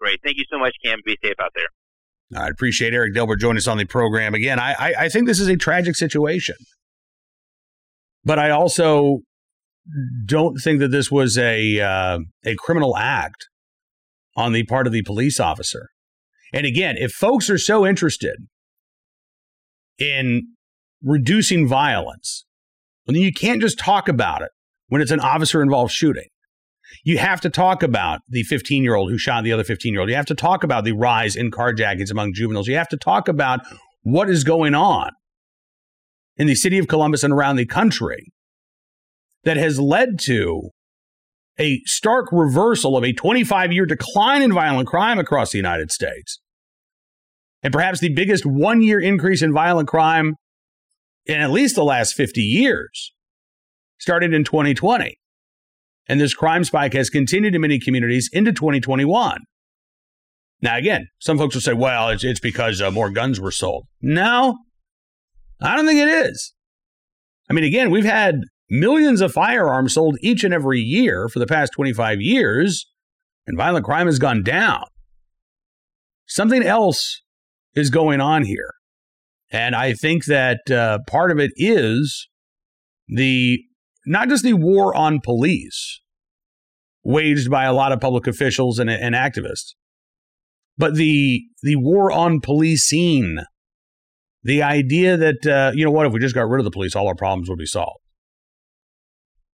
Great. 0.00 0.20
Thank 0.24 0.36
you 0.38 0.44
so 0.50 0.58
much, 0.58 0.74
Cam. 0.84 0.98
Be 1.04 1.16
safe 1.22 1.34
out 1.40 1.50
there. 1.54 2.42
I 2.42 2.48
appreciate 2.48 2.94
Eric 2.94 3.14
Delbert 3.14 3.40
joining 3.40 3.58
us 3.58 3.68
on 3.68 3.78
the 3.78 3.84
program 3.84 4.34
again. 4.34 4.58
I, 4.58 4.72
I, 4.72 4.94
I 5.00 5.08
think 5.08 5.26
this 5.26 5.40
is 5.40 5.48
a 5.48 5.56
tragic 5.56 5.94
situation, 5.94 6.56
but 8.24 8.38
I 8.38 8.50
also 8.50 9.20
don't 10.24 10.56
think 10.56 10.80
that 10.80 10.88
this 10.88 11.10
was 11.10 11.36
a 11.38 11.80
uh, 11.80 12.18
a 12.44 12.54
criminal 12.56 12.96
act 12.96 13.48
on 14.36 14.52
the 14.52 14.64
part 14.64 14.86
of 14.86 14.92
the 14.92 15.02
police 15.02 15.38
officer. 15.38 15.88
And 16.52 16.66
again, 16.66 16.96
if 16.98 17.12
folks 17.12 17.50
are 17.50 17.58
so 17.58 17.86
interested 17.86 18.36
in 19.98 20.54
reducing 21.02 21.68
violence, 21.68 22.44
then 23.06 23.16
you 23.16 23.32
can't 23.32 23.60
just 23.60 23.78
talk 23.78 24.08
about 24.08 24.42
it 24.42 24.50
when 24.88 25.02
it's 25.02 25.10
an 25.10 25.20
officer 25.20 25.62
involved 25.62 25.92
shooting. 25.92 26.28
You 27.02 27.18
have 27.18 27.40
to 27.42 27.50
talk 27.50 27.82
about 27.82 28.20
the 28.28 28.42
15 28.44 28.82
year 28.82 28.94
old 28.94 29.10
who 29.10 29.18
shot 29.18 29.44
the 29.44 29.52
other 29.52 29.64
15 29.64 29.92
year 29.92 30.00
old. 30.00 30.10
You 30.10 30.16
have 30.16 30.26
to 30.26 30.34
talk 30.34 30.62
about 30.62 30.84
the 30.84 30.92
rise 30.92 31.36
in 31.36 31.50
carjackings 31.50 32.10
among 32.10 32.34
juveniles. 32.34 32.68
You 32.68 32.76
have 32.76 32.88
to 32.88 32.96
talk 32.96 33.28
about 33.28 33.60
what 34.02 34.30
is 34.30 34.44
going 34.44 34.74
on 34.74 35.10
in 36.36 36.46
the 36.46 36.54
city 36.54 36.78
of 36.78 36.88
Columbus 36.88 37.22
and 37.22 37.32
around 37.32 37.56
the 37.56 37.66
country 37.66 38.32
that 39.44 39.56
has 39.56 39.80
led 39.80 40.18
to 40.20 40.70
a 41.58 41.80
stark 41.84 42.26
reversal 42.32 42.96
of 42.96 43.04
a 43.04 43.12
25 43.12 43.72
year 43.72 43.86
decline 43.86 44.42
in 44.42 44.52
violent 44.52 44.88
crime 44.88 45.18
across 45.18 45.52
the 45.52 45.58
United 45.58 45.90
States. 45.90 46.40
And 47.62 47.72
perhaps 47.72 48.00
the 48.00 48.12
biggest 48.12 48.44
one 48.44 48.82
year 48.82 49.00
increase 49.00 49.42
in 49.42 49.52
violent 49.52 49.88
crime 49.88 50.34
in 51.26 51.40
at 51.40 51.50
least 51.50 51.76
the 51.76 51.84
last 51.84 52.14
50 52.14 52.40
years 52.40 53.12
started 53.98 54.34
in 54.34 54.44
2020. 54.44 55.16
And 56.06 56.20
this 56.20 56.34
crime 56.34 56.64
spike 56.64 56.92
has 56.92 57.08
continued 57.08 57.54
in 57.54 57.60
many 57.60 57.78
communities 57.78 58.28
into 58.32 58.52
2021. 58.52 59.38
Now, 60.60 60.76
again, 60.76 61.08
some 61.18 61.38
folks 61.38 61.54
will 61.54 61.62
say, 61.62 61.72
well, 61.72 62.08
it's, 62.08 62.24
it's 62.24 62.40
because 62.40 62.80
uh, 62.80 62.90
more 62.90 63.10
guns 63.10 63.40
were 63.40 63.50
sold. 63.50 63.86
No, 64.00 64.58
I 65.62 65.76
don't 65.76 65.86
think 65.86 66.00
it 66.00 66.08
is. 66.08 66.54
I 67.50 67.52
mean, 67.52 67.64
again, 67.64 67.90
we've 67.90 68.04
had 68.04 68.36
millions 68.70 69.20
of 69.20 69.32
firearms 69.32 69.94
sold 69.94 70.16
each 70.20 70.44
and 70.44 70.54
every 70.54 70.80
year 70.80 71.28
for 71.28 71.38
the 71.38 71.46
past 71.46 71.72
25 71.74 72.20
years, 72.20 72.86
and 73.46 73.56
violent 73.58 73.84
crime 73.84 74.06
has 74.06 74.18
gone 74.18 74.42
down. 74.42 74.84
Something 76.26 76.62
else 76.62 77.22
is 77.74 77.90
going 77.90 78.20
on 78.20 78.44
here. 78.44 78.72
And 79.50 79.74
I 79.74 79.92
think 79.92 80.24
that 80.26 80.70
uh, 80.70 81.00
part 81.06 81.30
of 81.30 81.38
it 81.38 81.52
is 81.56 82.28
the 83.08 83.62
not 84.06 84.28
just 84.28 84.44
the 84.44 84.54
war 84.54 84.94
on 84.94 85.20
police 85.22 86.00
waged 87.02 87.50
by 87.50 87.64
a 87.64 87.72
lot 87.72 87.92
of 87.92 88.00
public 88.00 88.26
officials 88.26 88.78
and, 88.78 88.90
and 88.90 89.14
activists, 89.14 89.74
but 90.76 90.94
the 90.94 91.42
the 91.62 91.76
war 91.76 92.10
on 92.10 92.40
policing 92.40 93.38
the 94.44 94.62
idea 94.62 95.16
that, 95.16 95.46
uh, 95.46 95.72
you 95.74 95.84
know 95.84 95.90
what, 95.90 96.06
if 96.06 96.12
we 96.12 96.20
just 96.20 96.34
got 96.34 96.48
rid 96.48 96.60
of 96.60 96.64
the 96.64 96.70
police, 96.70 96.94
all 96.94 97.08
our 97.08 97.14
problems 97.14 97.48
would 97.48 97.58
be 97.58 97.66
solved. 97.66 97.98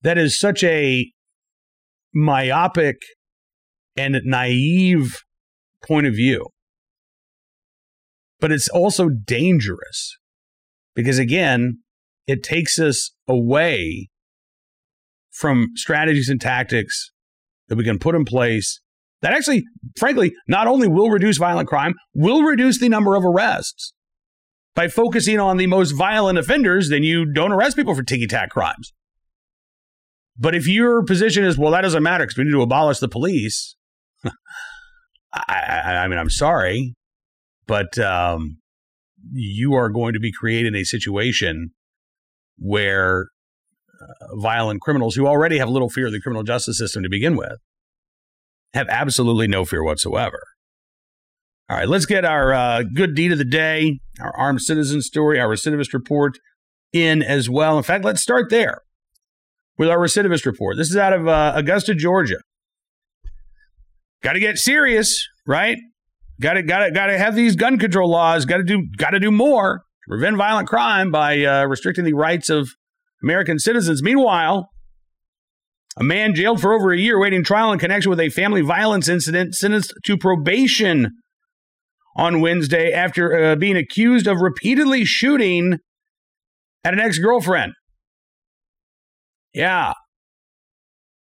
That 0.02 0.16
is 0.16 0.38
such 0.38 0.64
a 0.64 1.12
myopic 2.14 2.96
and 3.96 4.18
naive 4.24 5.22
point 5.86 6.06
of 6.06 6.14
view. 6.14 6.46
But 8.40 8.50
it's 8.50 8.68
also 8.68 9.08
dangerous 9.08 10.16
because, 10.94 11.18
again, 11.18 11.80
it 12.26 12.42
takes 12.42 12.78
us 12.78 13.10
away 13.26 14.08
from 15.38 15.68
strategies 15.74 16.28
and 16.28 16.40
tactics 16.40 17.10
that 17.68 17.76
we 17.76 17.84
can 17.84 17.98
put 17.98 18.14
in 18.14 18.24
place 18.24 18.80
that 19.22 19.32
actually, 19.32 19.64
frankly, 19.96 20.32
not 20.46 20.66
only 20.66 20.88
will 20.88 21.10
reduce 21.10 21.38
violent 21.38 21.68
crime, 21.68 21.94
will 22.14 22.42
reduce 22.42 22.78
the 22.78 22.88
number 22.88 23.16
of 23.16 23.24
arrests. 23.24 23.92
By 24.74 24.88
focusing 24.88 25.40
on 25.40 25.56
the 25.56 25.66
most 25.66 25.92
violent 25.92 26.38
offenders, 26.38 26.88
then 26.88 27.02
you 27.02 27.24
don't 27.24 27.52
arrest 27.52 27.76
people 27.76 27.94
for 27.94 28.02
ticky 28.02 28.28
tack 28.28 28.50
crimes. 28.50 28.92
But 30.36 30.54
if 30.54 30.68
your 30.68 31.04
position 31.04 31.44
is, 31.44 31.58
well, 31.58 31.72
that 31.72 31.80
doesn't 31.80 32.02
matter 32.02 32.24
because 32.24 32.38
we 32.38 32.44
need 32.44 32.52
to 32.52 32.62
abolish 32.62 33.00
the 33.00 33.08
police, 33.08 33.76
I, 34.24 34.30
I, 35.48 35.96
I, 35.96 36.08
mean, 36.08 36.18
I'm 36.18 36.30
sorry, 36.30 36.94
but 37.66 37.98
um, 37.98 38.58
you 39.32 39.74
are 39.74 39.88
going 39.88 40.12
to 40.12 40.20
be 40.20 40.30
creating 40.30 40.76
a 40.76 40.84
situation 40.84 41.70
where 42.56 43.26
violent 44.34 44.80
criminals 44.80 45.14
who 45.14 45.26
already 45.26 45.58
have 45.58 45.68
little 45.68 45.88
fear 45.88 46.06
of 46.06 46.12
the 46.12 46.20
criminal 46.20 46.42
justice 46.42 46.78
system 46.78 47.02
to 47.02 47.08
begin 47.08 47.36
with 47.36 47.58
have 48.74 48.88
absolutely 48.88 49.48
no 49.48 49.64
fear 49.64 49.82
whatsoever. 49.82 50.40
All 51.70 51.76
right, 51.76 51.88
let's 51.88 52.06
get 52.06 52.24
our 52.24 52.52
uh, 52.52 52.82
good 52.82 53.14
deed 53.14 53.32
of 53.32 53.38
the 53.38 53.44
day, 53.44 54.00
our 54.20 54.34
armed 54.36 54.62
citizen 54.62 55.02
story, 55.02 55.38
our 55.38 55.48
recidivist 55.48 55.92
report 55.92 56.38
in 56.92 57.22
as 57.22 57.50
well. 57.50 57.76
In 57.76 57.82
fact, 57.82 58.04
let's 58.04 58.22
start 58.22 58.50
there 58.50 58.80
with 59.76 59.88
our 59.88 59.98
recidivist 59.98 60.46
report. 60.46 60.76
This 60.76 60.90
is 60.90 60.96
out 60.96 61.12
of 61.12 61.28
uh, 61.28 61.52
Augusta, 61.54 61.94
Georgia. 61.94 62.38
Got 64.22 64.32
to 64.32 64.40
get 64.40 64.58
serious, 64.58 65.28
right? 65.46 65.76
Got 66.40 66.54
to 66.54 66.62
got 66.62 66.86
to 66.86 66.90
got 66.90 67.06
to 67.06 67.18
have 67.18 67.34
these 67.34 67.54
gun 67.54 67.78
control 67.78 68.10
laws. 68.10 68.44
Got 68.44 68.58
to 68.58 68.64
do 68.64 68.86
got 68.96 69.10
to 69.10 69.20
do 69.20 69.30
more 69.30 69.78
to 69.78 70.08
prevent 70.08 70.36
violent 70.36 70.68
crime 70.68 71.10
by 71.10 71.44
uh, 71.44 71.64
restricting 71.66 72.04
the 72.04 72.14
rights 72.14 72.48
of 72.48 72.70
American 73.22 73.58
citizens. 73.58 74.02
Meanwhile, 74.02 74.68
a 75.96 76.04
man 76.04 76.34
jailed 76.34 76.60
for 76.60 76.72
over 76.72 76.92
a 76.92 76.98
year 76.98 77.20
waiting 77.20 77.42
trial 77.42 77.72
in 77.72 77.78
connection 77.78 78.10
with 78.10 78.20
a 78.20 78.28
family 78.28 78.60
violence 78.60 79.08
incident 79.08 79.54
sentenced 79.54 79.92
to 80.04 80.16
probation 80.16 81.10
on 82.16 82.40
Wednesday 82.40 82.92
after 82.92 83.52
uh, 83.52 83.56
being 83.56 83.76
accused 83.76 84.26
of 84.26 84.40
repeatedly 84.40 85.04
shooting 85.04 85.78
at 86.84 86.92
an 86.92 87.00
ex 87.00 87.18
girlfriend. 87.18 87.72
Yeah. 89.52 89.94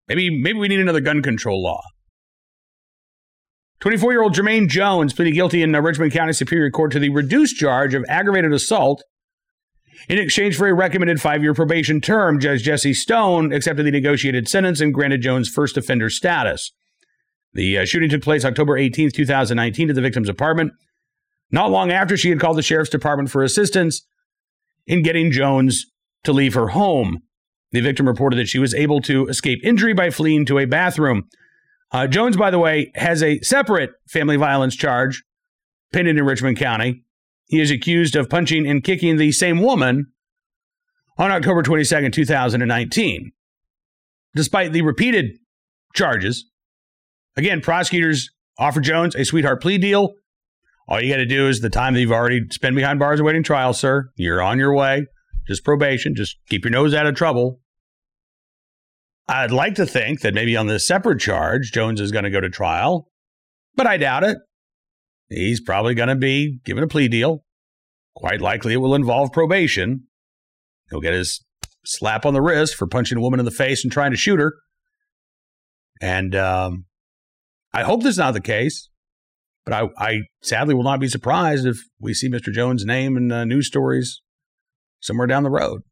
Maybe, 0.09 0.31
maybe 0.31 0.59
we 0.59 0.69
need 0.69 0.81
another 0.81 1.01
gun 1.01 1.23
control 1.23 1.63
law. 1.63 1.81
24 3.81 4.13
year 4.13 4.23
old 4.23 4.35
Jermaine 4.35 4.69
Jones 4.69 5.13
pleaded 5.13 5.33
guilty 5.33 5.63
in 5.63 5.73
Richmond 5.73 6.13
County 6.13 6.33
Superior 6.33 6.71
Court 6.71 6.93
to 6.93 6.99
the 6.99 7.11
reduced 7.11 7.57
charge 7.57 7.95
of 7.95 8.05
aggravated 8.09 8.53
assault 8.53 9.03
in 10.09 10.19
exchange 10.19 10.57
for 10.57 10.69
a 10.69 10.75
recommended 10.75 11.21
five 11.21 11.43
year 11.43 11.55
probation 11.55 12.01
term, 12.01 12.41
Judge 12.41 12.63
Jesse 12.63 12.95
Stone 12.95 13.53
accepted 13.53 13.87
the 13.87 13.91
negotiated 13.91 14.49
sentence 14.49 14.81
and 14.81 14.95
granted 14.95 15.23
Jones 15.23 15.49
first 15.49 15.77
offender 15.77 16.11
status. 16.11 16.73
The 17.53 17.79
uh, 17.79 17.85
shooting 17.85 18.11
took 18.11 18.23
place 18.23 18.45
October 18.45 18.77
18, 18.77 19.13
2019, 19.13 19.89
at 19.89 19.95
the 19.95 20.03
victim's 20.03 20.29
apartment. 20.29 20.73
Not 21.51 21.71
long 21.71 21.93
after, 21.93 22.17
she 22.17 22.31
had 22.31 22.41
called 22.41 22.59
the 22.59 22.63
sheriff's 22.63 22.91
department 22.91 23.31
for 23.31 23.43
assistance 23.43 24.05
in 24.87 25.03
getting 25.03 25.31
Jones 25.31 25.87
to 26.25 26.33
leave 26.33 26.55
her 26.55 26.69
home. 26.69 27.23
The 27.71 27.81
victim 27.81 28.09
reported 28.09 28.37
that 28.37 28.49
she 28.49 28.59
was 28.59 28.75
able 28.75 29.01
to 29.03 29.29
escape 29.29 29.61
injury 29.63 29.95
by 29.95 30.11
fleeing 30.11 30.47
to 30.47 30.59
a 30.59 30.65
bathroom. 30.65 31.29
Uh, 31.93 32.09
Jones, 32.09 32.37
by 32.37 32.51
the 32.51 32.59
way, 32.59 32.91
has 32.97 33.23
a 33.23 33.41
separate 33.41 33.91
family 34.09 34.37
violence 34.37 34.75
charge 34.75 35.23
pending 35.93 36.19
in 36.19 36.25
Richmond 36.25 36.57
County. 36.57 37.04
He 37.47 37.61
is 37.61 37.71
accused 37.71 38.17
of 38.17 38.31
punching 38.31 38.67
and 38.67 38.83
kicking 38.83 39.17
the 39.17 39.33
same 39.33 39.61
woman 39.61 40.07
on 41.19 41.31
October 41.31 41.63
22nd, 41.63 42.13
2019. 42.13 43.33
Despite 44.35 44.73
the 44.73 44.83
repeated 44.83 45.39
charges, 45.95 46.51
again, 47.37 47.61
prosecutors 47.61 48.31
offer 48.59 48.81
Jones 48.81 49.15
a 49.15 49.25
sweetheart 49.25 49.63
plea 49.63 49.79
deal. 49.79 50.15
All 50.89 51.01
you 51.01 51.13
got 51.13 51.19
to 51.19 51.27
do 51.27 51.49
is 51.49 51.61
the 51.61 51.71
time 51.71 51.95
that 51.95 52.01
you've 52.01 52.13
already 52.13 52.43
spent 52.51 52.77
behind 52.77 52.99
bars 52.99 53.21
awaiting 53.21 53.43
trial, 53.43 53.73
sir. 53.73 54.11
You're 54.17 54.43
on 54.43 54.59
your 54.59 54.75
way. 54.75 55.07
Just 55.47 55.65
probation. 55.65 56.15
Just 56.15 56.37
keep 56.49 56.65
your 56.65 56.73
nose 56.73 56.95
out 56.95 57.07
of 57.07 57.15
trouble. 57.15 57.61
I'd 59.27 59.51
like 59.51 59.75
to 59.77 59.87
think 59.87 60.21
that 60.21 60.35
maybe 60.35 60.57
on 60.57 60.67
this 60.67 60.87
separate 60.87 61.21
charge, 61.21 61.73
Jones 61.73 62.01
is 62.01 62.13
going 62.13 62.25
to 62.25 62.31
go 62.31 62.41
to 62.41 62.51
trial, 62.51 63.09
but 63.75 63.87
I 63.87 63.97
doubt 63.97 64.25
it. 64.25 64.37
He's 65.29 65.61
probably 65.61 65.95
going 65.95 66.09
to 66.09 66.17
be 66.17 66.59
given 66.65 66.85
a 66.85 66.89
plea 66.89 67.09
deal. 67.09 67.45
Quite 68.15 68.41
likely 68.41 68.75
it 68.75 68.79
will 68.79 68.95
involve 68.95 69.33
probation. 69.33 70.05
He'll 70.91 71.01
get 71.01 71.15
his 71.15 71.45
slap 71.85 72.25
on 72.25 72.35
the 72.35 72.43
wrist 72.43 72.75
for 72.77 72.87
punching 72.87 73.19
a 73.19 73.21
woman 73.21 73.41
in 73.41 73.45
the 73.45 73.51
face 73.51 73.85
and 73.85 73.93
trying 73.93 74.13
to 74.13 74.17
shoot 74.17 74.39
her. 74.39 74.55
And 76.01 76.35
um, 76.35 76.85
I 77.73 77.83
hope 77.83 78.03
this 78.03 78.13
is 78.13 78.19
not 78.19 78.35
the 78.35 78.41
case, 78.41 78.89
but 79.65 79.75
I, 79.75 79.89
I, 79.99 80.21
sadly 80.43 80.75
will 80.75 80.83
not 80.83 81.01
be 81.01 81.09
surprised 81.09 81.67
if 81.67 81.79
we 81.99 82.15
see 82.15 82.29
Mr. 82.29 82.53
Jones' 82.53 82.85
name 82.85 83.17
in 83.17 83.33
uh, 83.33 83.45
news 83.45 83.67
stories 83.67 84.21
somewhere 85.01 85.27
down 85.27 85.43
the 85.43 85.51
road. 85.51 85.83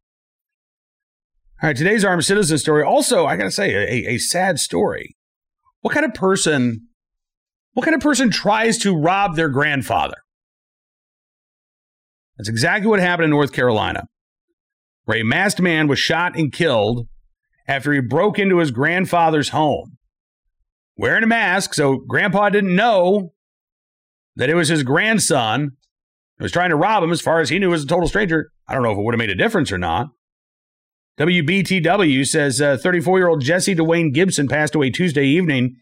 All 1.63 1.69
right, 1.69 1.77
today's 1.77 2.05
armed 2.05 2.25
citizen 2.25 2.59
story. 2.59 2.83
Also, 2.83 3.25
I 3.27 3.37
got 3.37 3.45
to 3.45 3.51
say, 3.51 3.73
a, 3.73 4.15
a 4.15 4.19
sad 4.19 4.59
story. 4.59 5.17
What 5.81 5.95
kind 5.95 6.05
of 6.05 6.15
person 6.15 6.89
what 7.73 7.85
kind 7.85 7.95
of 7.95 8.01
person 8.01 8.31
tries 8.31 8.79
to 8.79 8.97
rob 8.97 9.37
their 9.37 9.49
grandfather? 9.49 10.17
That's 12.37 12.49
exactly 12.49 12.89
what 12.89 13.01
happened 13.01 13.25
in 13.25 13.31
North 13.31 13.53
Carolina, 13.53 14.09
where 15.05 15.19
a 15.19 15.23
masked 15.23 15.61
man 15.61 15.89
was 15.89 15.99
shot 15.99 16.37
and 16.37 16.53
killed 16.53 17.07
after 17.69 17.93
he 17.93 18.01
broke 18.01 18.39
into 18.39 18.59
his 18.59 18.71
grandfather's 18.71 19.51
home. 19.51 19.99
Wearing 20.97 21.23
a 21.23 21.27
mask, 21.27 21.75
so 21.75 21.97
grandpa 21.97 22.51
didn't 22.51 22.75
know 22.75 23.33
that 24.37 24.51
it 24.51 24.55
was 24.55 24.69
his 24.69 24.83
grandson 24.83 25.73
who 26.39 26.45
was 26.45 26.53
trying 26.53 26.71
to 26.71 26.77
rob 26.77 27.03
him 27.03 27.13
as 27.13 27.21
far 27.21 27.41
as 27.41 27.49
he 27.49 27.59
knew 27.59 27.71
was 27.71 27.85
a 27.85 27.87
total 27.87 28.09
stranger. 28.09 28.51
I 28.69 28.75
don't 28.75 28.83
know 28.83 28.93
if 28.93 28.99
it 28.99 29.03
would 29.03 29.15
have 29.15 29.19
made 29.19 29.31
a 29.31 29.35
difference 29.35 29.73
or 29.73 29.79
not. 29.79 30.09
WBTW 31.19 32.27
says 32.27 32.59
34 32.59 33.15
uh, 33.15 33.19
year 33.19 33.29
old 33.29 33.43
Jesse 33.43 33.75
Dwayne 33.75 34.13
Gibson 34.13 34.49
passed 34.49 34.75
away 34.75 34.91
Tuesday 34.91 35.27
evening 35.27 35.77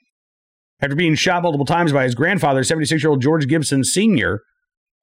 after 0.83 0.97
being 0.97 1.15
shot 1.15 1.43
multiple 1.43 1.67
times 1.67 1.93
by 1.93 2.05
his 2.05 2.15
grandfather, 2.15 2.65
76 2.65 3.03
year 3.03 3.11
old 3.11 3.23
George 3.23 3.47
Gibson 3.47 3.85
Sr., 3.85 4.43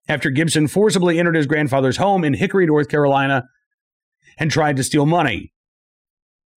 after 0.09 0.29
Gibson 0.29 0.67
forcibly 0.67 1.19
entered 1.19 1.35
his 1.35 1.47
grandfather's 1.47 1.97
home 1.97 2.23
in 2.23 2.33
Hickory, 2.33 2.65
North 2.65 2.87
Carolina, 2.87 3.43
and 4.37 4.49
tried 4.49 4.77
to 4.77 4.83
steal 4.83 5.05
money. 5.05 5.51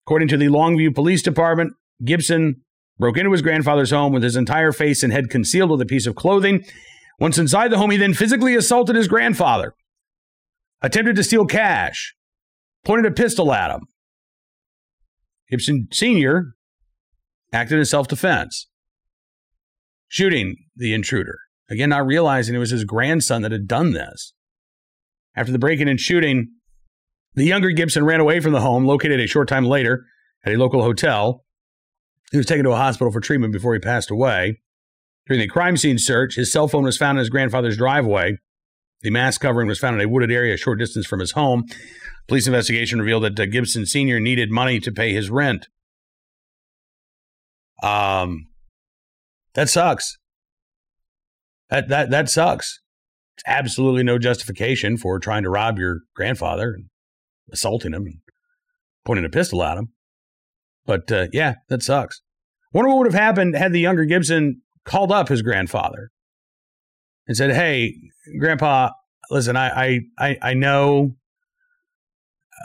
According 0.06 0.28
to 0.28 0.36
the 0.36 0.46
Longview 0.46 0.94
Police 0.94 1.22
Department, 1.22 1.72
Gibson 2.04 2.62
broke 2.98 3.18
into 3.18 3.32
his 3.32 3.42
grandfather's 3.42 3.90
home 3.90 4.12
with 4.12 4.22
his 4.22 4.36
entire 4.36 4.72
face 4.72 5.02
and 5.02 5.12
head 5.12 5.30
concealed 5.30 5.70
with 5.70 5.80
a 5.80 5.86
piece 5.86 6.06
of 6.06 6.14
clothing. 6.14 6.64
Once 7.18 7.38
inside 7.38 7.68
the 7.68 7.78
home, 7.78 7.90
he 7.90 7.96
then 7.96 8.14
physically 8.14 8.54
assaulted 8.54 8.96
his 8.96 9.08
grandfather, 9.08 9.74
attempted 10.80 11.16
to 11.16 11.24
steal 11.24 11.44
cash, 11.44 12.14
pointed 12.84 13.10
a 13.10 13.14
pistol 13.14 13.52
at 13.52 13.70
him. 13.70 13.82
Gibson 15.50 15.88
Sr. 15.90 16.54
acted 17.52 17.78
in 17.78 17.84
self 17.84 18.06
defense 18.06 18.69
shooting 20.10 20.56
the 20.76 20.92
intruder. 20.92 21.38
Again, 21.70 21.88
not 21.88 22.04
realizing 22.04 22.54
it 22.54 22.58
was 22.58 22.70
his 22.70 22.84
grandson 22.84 23.42
that 23.42 23.52
had 23.52 23.68
done 23.68 23.92
this. 23.92 24.34
After 25.36 25.52
the 25.52 25.58
break 25.58 25.80
in 25.80 25.88
and 25.88 26.00
shooting, 26.00 26.48
the 27.34 27.44
younger 27.44 27.70
Gibson 27.70 28.04
ran 28.04 28.20
away 28.20 28.40
from 28.40 28.52
the 28.52 28.60
home, 28.60 28.84
located 28.84 29.20
a 29.20 29.28
short 29.28 29.48
time 29.48 29.64
later 29.64 30.04
at 30.44 30.52
a 30.52 30.58
local 30.58 30.82
hotel. 30.82 31.44
He 32.32 32.36
was 32.36 32.46
taken 32.46 32.64
to 32.64 32.72
a 32.72 32.76
hospital 32.76 33.12
for 33.12 33.20
treatment 33.20 33.52
before 33.52 33.72
he 33.72 33.78
passed 33.78 34.10
away. 34.10 34.60
During 35.26 35.40
the 35.40 35.48
crime 35.48 35.76
scene 35.76 35.98
search, 35.98 36.34
his 36.34 36.52
cell 36.52 36.66
phone 36.66 36.82
was 36.82 36.98
found 36.98 37.16
in 37.16 37.20
his 37.20 37.30
grandfather's 37.30 37.76
driveway. 37.76 38.36
The 39.02 39.10
mask 39.10 39.40
covering 39.40 39.68
was 39.68 39.78
found 39.78 39.94
in 39.94 40.04
a 40.04 40.08
wooded 40.08 40.32
area 40.32 40.54
a 40.54 40.58
short 40.58 40.80
distance 40.80 41.06
from 41.06 41.20
his 41.20 41.32
home. 41.32 41.64
Police 42.26 42.48
investigation 42.48 42.98
revealed 42.98 43.22
that 43.22 43.38
uh, 43.38 43.46
Gibson 43.46 43.86
Sr. 43.86 44.18
needed 44.18 44.50
money 44.50 44.80
to 44.80 44.90
pay 44.90 45.12
his 45.12 45.30
rent. 45.30 45.68
Um, 47.82 48.49
that 49.54 49.68
sucks. 49.68 50.16
That 51.70 51.88
that 51.88 52.10
that 52.10 52.28
sucks. 52.28 52.80
It's 53.36 53.44
absolutely 53.46 54.02
no 54.02 54.18
justification 54.18 54.96
for 54.96 55.18
trying 55.18 55.42
to 55.44 55.50
rob 55.50 55.78
your 55.78 56.00
grandfather 56.14 56.72
and 56.72 56.86
assaulting 57.52 57.94
him 57.94 58.06
and 58.06 58.18
pointing 59.04 59.24
a 59.24 59.30
pistol 59.30 59.62
at 59.62 59.78
him. 59.78 59.92
But 60.84 61.10
uh, 61.10 61.28
yeah, 61.32 61.54
that 61.68 61.82
sucks. 61.82 62.20
Wonder 62.72 62.90
what 62.90 62.98
would 62.98 63.12
have 63.12 63.20
happened 63.20 63.56
had 63.56 63.72
the 63.72 63.80
younger 63.80 64.04
Gibson 64.04 64.62
called 64.84 65.12
up 65.12 65.28
his 65.28 65.42
grandfather 65.42 66.10
and 67.26 67.36
said, 67.36 67.52
"Hey, 67.52 67.94
Grandpa, 68.38 68.90
listen, 69.30 69.56
I, 69.56 70.00
I, 70.18 70.36
I 70.42 70.54
know 70.54 71.16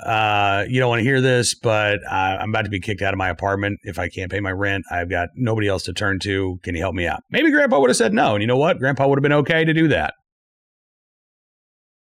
uh, 0.03 0.65
you 0.67 0.79
don't 0.79 0.89
want 0.89 0.99
to 0.99 1.03
hear 1.03 1.21
this, 1.21 1.55
but 1.55 1.99
uh, 2.09 2.37
I'm 2.39 2.49
about 2.49 2.65
to 2.65 2.69
be 2.69 2.81
kicked 2.81 3.01
out 3.01 3.13
of 3.13 3.17
my 3.17 3.29
apartment 3.29 3.79
if 3.83 3.97
I 3.97 4.09
can't 4.09 4.31
pay 4.31 4.41
my 4.41 4.51
rent. 4.51 4.83
I've 4.91 5.09
got 5.09 5.29
nobody 5.35 5.67
else 5.67 5.83
to 5.83 5.93
turn 5.93 6.19
to. 6.19 6.59
Can 6.63 6.75
you 6.75 6.81
help 6.81 6.95
me 6.95 7.07
out? 7.07 7.23
Maybe 7.31 7.49
Grandpa 7.49 7.79
would 7.79 7.89
have 7.89 7.97
said 7.97 8.13
no. 8.13 8.33
And 8.33 8.41
you 8.41 8.47
know 8.47 8.57
what? 8.57 8.77
Grandpa 8.77 9.07
would 9.07 9.17
have 9.17 9.23
been 9.23 9.31
okay 9.31 9.63
to 9.63 9.73
do 9.73 9.87
that. 9.87 10.13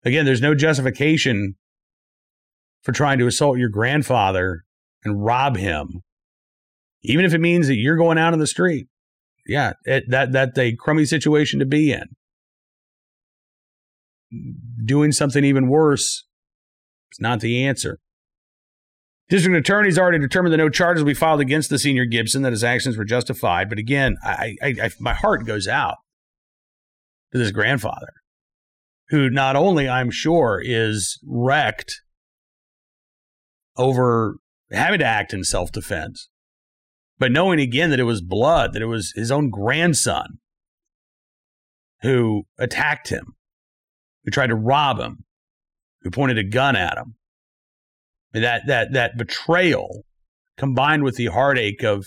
Again, 0.04 0.26
there's 0.26 0.42
no 0.42 0.54
justification 0.54 1.54
for 2.82 2.92
trying 2.92 3.18
to 3.18 3.26
assault 3.26 3.58
your 3.58 3.68
grandfather 3.68 4.64
and 5.02 5.24
rob 5.24 5.56
him, 5.56 6.02
even 7.02 7.24
if 7.24 7.32
it 7.32 7.40
means 7.40 7.68
that 7.68 7.76
you're 7.76 7.96
going 7.96 8.18
out 8.18 8.32
in 8.32 8.38
the 8.38 8.46
street. 8.46 8.86
Yeah, 9.46 9.72
it, 9.84 10.04
that 10.10 10.32
that's 10.32 10.58
a 10.58 10.76
crummy 10.76 11.06
situation 11.06 11.58
to 11.58 11.66
be 11.66 11.92
in. 11.92 12.04
Doing 14.84 15.10
something 15.10 15.42
even 15.42 15.68
worse 15.68 16.27
is 17.12 17.20
not 17.20 17.40
the 17.40 17.64
answer. 17.64 17.98
District 19.28 19.56
attorney's 19.56 19.98
already 19.98 20.18
determined 20.18 20.54
that 20.54 20.58
no 20.58 20.70
charges 20.70 21.02
will 21.02 21.10
be 21.10 21.14
filed 21.14 21.40
against 21.40 21.68
the 21.68 21.78
senior 21.78 22.06
Gibson, 22.06 22.42
that 22.42 22.52
his 22.52 22.64
actions 22.64 22.96
were 22.96 23.04
justified. 23.04 23.68
But 23.68 23.78
again, 23.78 24.16
I, 24.22 24.56
I, 24.62 24.74
I, 24.84 24.90
my 25.00 25.12
heart 25.12 25.44
goes 25.44 25.68
out 25.68 25.96
to 27.32 27.38
this 27.38 27.50
grandfather, 27.50 28.12
who 29.10 29.28
not 29.28 29.54
only 29.54 29.86
I'm 29.86 30.10
sure 30.10 30.62
is 30.64 31.18
wrecked 31.26 32.00
over 33.76 34.36
having 34.70 35.00
to 35.00 35.04
act 35.04 35.34
in 35.34 35.44
self 35.44 35.72
defense, 35.72 36.30
but 37.18 37.30
knowing 37.30 37.60
again 37.60 37.90
that 37.90 38.00
it 38.00 38.04
was 38.04 38.22
blood, 38.22 38.72
that 38.72 38.82
it 38.82 38.86
was 38.86 39.12
his 39.14 39.30
own 39.30 39.50
grandson 39.50 40.38
who 42.00 42.44
attacked 42.58 43.08
him, 43.08 43.34
who 44.24 44.30
tried 44.30 44.46
to 44.48 44.54
rob 44.54 44.98
him, 44.98 45.24
who 46.08 46.10
pointed 46.10 46.38
a 46.38 46.44
gun 46.44 46.74
at 46.74 46.96
him. 46.96 47.16
that 48.32 48.62
that 48.66 48.92
that 48.92 49.18
betrayal 49.18 50.04
combined 50.56 51.04
with 51.04 51.16
the 51.16 51.26
heartache 51.26 51.82
of 51.82 52.06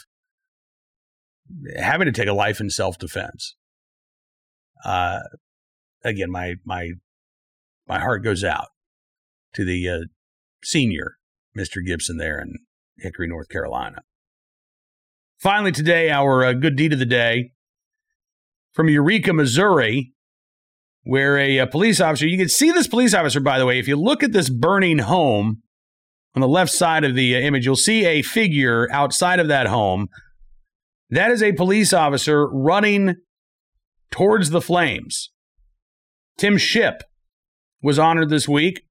having 1.77 2.07
to 2.07 2.11
take 2.11 2.27
a 2.27 2.33
life 2.33 2.59
in 2.59 2.69
self 2.71 2.97
defense. 2.97 3.55
Uh, 4.83 5.19
again, 6.03 6.31
my 6.31 6.55
my 6.65 6.91
my 7.87 7.99
heart 7.99 8.23
goes 8.23 8.43
out 8.43 8.69
to 9.53 9.63
the 9.63 9.87
uh, 9.87 9.99
senior 10.63 11.17
Mr. 11.55 11.85
Gibson 11.85 12.17
there 12.17 12.39
in 12.39 12.55
Hickory, 12.97 13.27
North 13.27 13.49
Carolina. 13.49 14.01
Finally, 15.37 15.73
today, 15.73 16.09
our 16.09 16.43
uh, 16.43 16.53
good 16.53 16.75
deed 16.75 16.93
of 16.93 16.99
the 16.99 17.05
day 17.05 17.51
from 18.71 18.89
Eureka, 18.89 19.33
Missouri 19.33 20.13
where 21.03 21.37
a, 21.37 21.57
a, 21.59 21.67
police 21.67 21.99
officer, 21.99 22.27
you 22.27 22.37
can 22.37 22.49
see 22.49 22.71
this 22.71 22.87
police 22.87 23.13
officer, 23.13 23.39
by 23.39 23.57
the 23.57 23.65
way, 23.65 23.79
if 23.79 23.87
you 23.87 23.95
look 23.95 24.23
at 24.23 24.31
this 24.31 24.49
burning 24.49 24.99
home 24.99 25.61
on 26.35 26.41
the 26.41 26.47
left 26.47 26.71
side 26.71 27.03
of 27.03 27.15
the 27.15 27.35
uh, 27.35 27.39
image, 27.39 27.65
you'll 27.65 27.75
see 27.75 28.05
a 28.05 28.21
figure 28.21 28.87
outside 28.91 29.39
of 29.39 29.47
that 29.47 29.67
home. 29.67 30.07
That 31.09 31.31
is 31.31 31.43
a 31.43 31.53
police 31.53 31.91
officer 31.91 32.47
running 32.47 33.15
towards 34.11 34.51
the 34.51 34.61
flames. 34.61 35.31
Tim 36.37 36.57
Ship 36.57 37.03
was 37.81 37.99
honored 37.99 38.29
this 38.29 38.47
week 38.47 38.83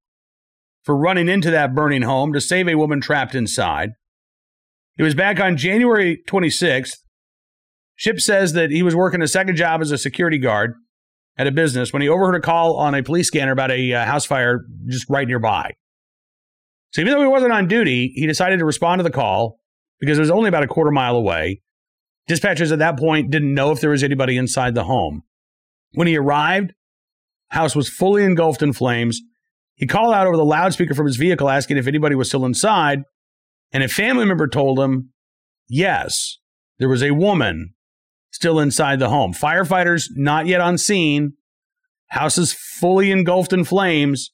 for 0.82 0.96
running 0.96 1.28
into 1.28 1.50
that 1.50 1.74
burning 1.74 2.02
home 2.02 2.32
to 2.32 2.40
save 2.40 2.68
a 2.68 2.74
woman 2.74 3.00
trapped 3.00 3.34
inside. 3.34 3.90
It 4.98 5.02
was 5.02 5.14
back 5.14 5.40
on 5.40 5.56
January 5.56 6.22
26th. 6.28 6.96
Ship 7.94 8.20
says 8.20 8.52
that 8.54 8.70
he 8.70 8.82
was 8.82 8.96
working 8.96 9.22
a 9.22 9.28
second 9.28 9.56
job 9.56 9.80
as 9.80 9.92
a 9.92 9.98
security 9.98 10.38
guard 10.38 10.74
at 11.36 11.46
a 11.46 11.52
business 11.52 11.92
when 11.92 12.02
he 12.02 12.08
overheard 12.08 12.34
a 12.34 12.40
call 12.40 12.76
on 12.76 12.94
a 12.94 13.02
police 13.02 13.28
scanner 13.28 13.52
about 13.52 13.70
a 13.70 13.92
uh, 13.92 14.04
house 14.04 14.24
fire 14.24 14.66
just 14.86 15.08
right 15.08 15.26
nearby. 15.26 15.72
So 16.92 17.00
even 17.00 17.12
though 17.12 17.22
he 17.22 17.28
wasn't 17.28 17.52
on 17.52 17.68
duty, 17.68 18.12
he 18.14 18.26
decided 18.26 18.58
to 18.58 18.64
respond 18.64 18.98
to 18.98 19.02
the 19.04 19.10
call 19.10 19.58
because 20.00 20.18
it 20.18 20.22
was 20.22 20.30
only 20.30 20.48
about 20.48 20.64
a 20.64 20.68
quarter 20.68 20.90
mile 20.90 21.16
away. 21.16 21.62
Dispatchers 22.28 22.72
at 22.72 22.78
that 22.80 22.98
point 22.98 23.30
didn't 23.30 23.54
know 23.54 23.70
if 23.70 23.80
there 23.80 23.90
was 23.90 24.02
anybody 24.02 24.36
inside 24.36 24.74
the 24.74 24.84
home. 24.84 25.22
When 25.92 26.06
he 26.06 26.16
arrived, 26.16 26.72
house 27.48 27.74
was 27.74 27.88
fully 27.88 28.24
engulfed 28.24 28.62
in 28.62 28.72
flames. 28.72 29.20
He 29.74 29.86
called 29.86 30.14
out 30.14 30.26
over 30.26 30.36
the 30.36 30.44
loudspeaker 30.44 30.94
from 30.94 31.06
his 31.06 31.16
vehicle 31.16 31.48
asking 31.48 31.76
if 31.76 31.86
anybody 31.86 32.14
was 32.14 32.28
still 32.28 32.44
inside, 32.44 33.02
and 33.72 33.82
a 33.82 33.88
family 33.88 34.24
member 34.24 34.46
told 34.46 34.78
him, 34.78 35.12
yes, 35.68 36.38
there 36.78 36.88
was 36.88 37.02
a 37.02 37.12
woman 37.12 37.74
still 38.40 38.58
inside 38.58 38.98
the 38.98 39.10
home. 39.10 39.34
Firefighters 39.34 40.06
not 40.16 40.46
yet 40.46 40.62
on 40.62 40.78
scene. 40.78 41.34
House 42.06 42.38
is 42.38 42.54
fully 42.54 43.10
engulfed 43.10 43.52
in 43.52 43.64
flames. 43.64 44.30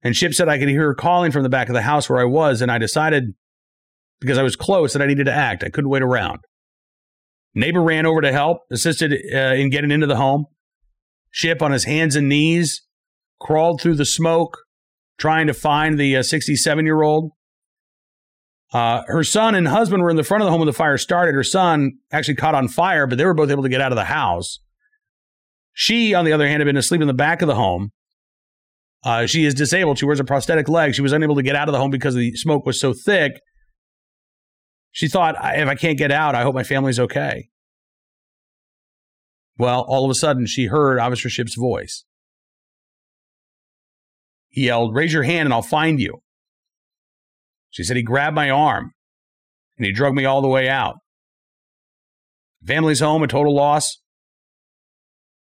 And 0.00 0.14
Ship 0.14 0.32
said 0.32 0.48
I 0.48 0.60
could 0.60 0.68
hear 0.68 0.86
her 0.86 0.94
calling 0.94 1.32
from 1.32 1.42
the 1.42 1.48
back 1.48 1.68
of 1.68 1.74
the 1.74 1.82
house 1.82 2.08
where 2.08 2.20
I 2.20 2.24
was, 2.24 2.62
and 2.62 2.70
I 2.70 2.78
decided 2.78 3.34
because 4.20 4.38
I 4.38 4.44
was 4.44 4.54
close 4.54 4.92
that 4.92 5.02
I 5.02 5.06
needed 5.06 5.24
to 5.24 5.32
act. 5.32 5.64
I 5.64 5.70
couldn't 5.70 5.90
wait 5.90 6.02
around. 6.02 6.38
Neighbor 7.52 7.82
ran 7.82 8.06
over 8.06 8.20
to 8.20 8.30
help, 8.30 8.58
assisted 8.70 9.12
uh, 9.12 9.54
in 9.56 9.70
getting 9.70 9.90
into 9.90 10.06
the 10.06 10.16
home. 10.16 10.44
Ship 11.32 11.60
on 11.60 11.72
his 11.72 11.84
hands 11.84 12.14
and 12.14 12.28
knees 12.28 12.82
crawled 13.40 13.80
through 13.80 13.96
the 13.96 14.06
smoke, 14.06 14.58
trying 15.18 15.48
to 15.48 15.54
find 15.54 15.98
the 15.98 16.22
67 16.22 16.78
uh, 16.78 16.86
year 16.86 17.02
old. 17.02 17.32
Uh, 18.72 19.02
her 19.06 19.24
son 19.24 19.54
and 19.54 19.66
husband 19.66 20.02
were 20.02 20.10
in 20.10 20.16
the 20.16 20.22
front 20.22 20.42
of 20.42 20.46
the 20.46 20.50
home 20.50 20.60
when 20.60 20.66
the 20.66 20.72
fire 20.72 20.96
started. 20.96 21.34
Her 21.34 21.42
son 21.42 21.92
actually 22.12 22.36
caught 22.36 22.54
on 22.54 22.68
fire, 22.68 23.06
but 23.06 23.18
they 23.18 23.24
were 23.24 23.34
both 23.34 23.50
able 23.50 23.64
to 23.64 23.68
get 23.68 23.80
out 23.80 23.90
of 23.90 23.96
the 23.96 24.04
house. 24.04 24.60
She, 25.72 26.14
on 26.14 26.24
the 26.24 26.32
other 26.32 26.46
hand, 26.46 26.60
had 26.60 26.66
been 26.66 26.76
asleep 26.76 27.00
in 27.00 27.06
the 27.06 27.14
back 27.14 27.42
of 27.42 27.48
the 27.48 27.54
home. 27.54 27.90
Uh, 29.02 29.26
she 29.26 29.44
is 29.44 29.54
disabled. 29.54 29.98
She 29.98 30.04
wears 30.04 30.20
a 30.20 30.24
prosthetic 30.24 30.68
leg. 30.68 30.94
She 30.94 31.02
was 31.02 31.12
unable 31.12 31.34
to 31.36 31.42
get 31.42 31.56
out 31.56 31.68
of 31.68 31.72
the 31.72 31.78
home 31.78 31.90
because 31.90 32.14
the 32.14 32.32
smoke 32.36 32.66
was 32.66 32.78
so 32.78 32.92
thick. 32.92 33.40
She 34.92 35.08
thought, 35.08 35.36
if 35.40 35.68
I 35.68 35.74
can't 35.74 35.98
get 35.98 36.12
out, 36.12 36.34
I 36.34 36.42
hope 36.42 36.54
my 36.54 36.64
family's 36.64 37.00
okay. 37.00 37.48
Well, 39.56 39.82
all 39.82 40.04
of 40.04 40.10
a 40.10 40.14
sudden, 40.14 40.46
she 40.46 40.66
heard 40.66 40.98
Officer 40.98 41.28
Ship's 41.28 41.54
voice. 41.54 42.04
He 44.48 44.66
yelled, 44.66 44.94
Raise 44.94 45.12
your 45.12 45.22
hand 45.22 45.46
and 45.46 45.54
I'll 45.54 45.62
find 45.62 46.00
you. 46.00 46.22
She 47.70 47.84
said 47.84 47.96
he 47.96 48.02
grabbed 48.02 48.34
my 48.34 48.50
arm 48.50 48.92
and 49.76 49.86
he 49.86 49.92
drug 49.92 50.14
me 50.14 50.24
all 50.24 50.42
the 50.42 50.48
way 50.48 50.68
out. 50.68 50.96
Family's 52.64 53.00
home, 53.00 53.22
a 53.22 53.26
total 53.26 53.54
loss. 53.54 53.98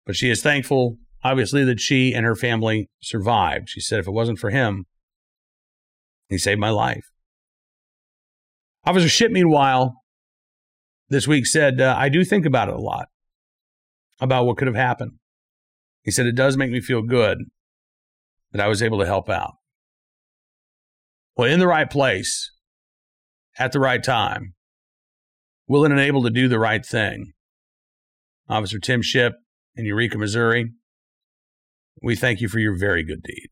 But 0.05 0.15
she 0.15 0.29
is 0.29 0.41
thankful, 0.41 0.97
obviously, 1.23 1.63
that 1.65 1.79
she 1.79 2.13
and 2.13 2.25
her 2.25 2.35
family 2.35 2.89
survived. 3.01 3.69
She 3.69 3.81
said 3.81 3.99
if 3.99 4.07
it 4.07 4.11
wasn't 4.11 4.39
for 4.39 4.49
him, 4.49 4.85
he 6.29 6.37
saved 6.37 6.59
my 6.59 6.69
life. 6.69 7.03
Officer 8.85 9.09
Ship, 9.09 9.31
meanwhile, 9.31 9.95
this 11.09 11.27
week 11.27 11.45
said, 11.45 11.81
uh, 11.81 11.95
I 11.97 12.09
do 12.09 12.23
think 12.23 12.45
about 12.45 12.69
it 12.69 12.73
a 12.73 12.79
lot, 12.79 13.07
about 14.19 14.45
what 14.45 14.57
could 14.57 14.67
have 14.67 14.75
happened. 14.75 15.11
He 16.03 16.09
said, 16.09 16.25
it 16.25 16.35
does 16.35 16.57
make 16.57 16.71
me 16.71 16.79
feel 16.79 17.03
good 17.03 17.37
that 18.53 18.61
I 18.61 18.67
was 18.67 18.81
able 18.81 18.99
to 18.99 19.05
help 19.05 19.29
out. 19.29 19.53
Well, 21.37 21.51
in 21.51 21.59
the 21.59 21.67
right 21.67 21.89
place, 21.89 22.51
at 23.57 23.71
the 23.71 23.79
right 23.79 24.03
time, 24.03 24.53
willing 25.67 25.91
and 25.91 25.99
able 25.99 26.23
to 26.23 26.29
do 26.29 26.47
the 26.47 26.59
right 26.59 26.85
thing. 26.85 27.33
Officer 28.49 28.79
Tim 28.79 29.01
Ship 29.01 29.33
in 29.75 29.85
Eureka, 29.85 30.17
Missouri, 30.17 30.71
we 32.01 32.15
thank 32.15 32.41
you 32.41 32.49
for 32.49 32.59
your 32.59 32.77
very 32.77 33.03
good 33.03 33.23
deed. 33.23 33.47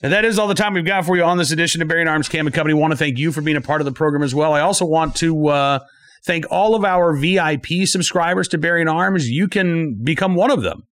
And 0.00 0.12
that 0.12 0.24
is 0.24 0.38
all 0.38 0.46
the 0.46 0.54
time 0.54 0.74
we've 0.74 0.84
got 0.84 1.04
for 1.04 1.16
you 1.16 1.24
on 1.24 1.38
this 1.38 1.50
edition 1.50 1.82
of 1.82 1.88
Bearing 1.88 2.06
Arms 2.06 2.28
Cam 2.28 2.46
and 2.46 2.54
Company. 2.54 2.72
I 2.72 2.78
want 2.78 2.92
to 2.92 2.96
thank 2.96 3.18
you 3.18 3.32
for 3.32 3.40
being 3.40 3.56
a 3.56 3.60
part 3.60 3.80
of 3.80 3.84
the 3.84 3.92
program 3.92 4.22
as 4.22 4.34
well. 4.34 4.52
I 4.52 4.60
also 4.60 4.84
want 4.84 5.16
to 5.16 5.48
uh, 5.48 5.78
thank 6.24 6.44
all 6.50 6.76
of 6.76 6.84
our 6.84 7.16
VIP 7.16 7.84
subscribers 7.84 8.46
to 8.48 8.58
Bearing 8.58 8.86
Arms. 8.86 9.28
You 9.28 9.48
can 9.48 10.00
become 10.02 10.36
one 10.36 10.52
of 10.52 10.62
them. 10.62 10.86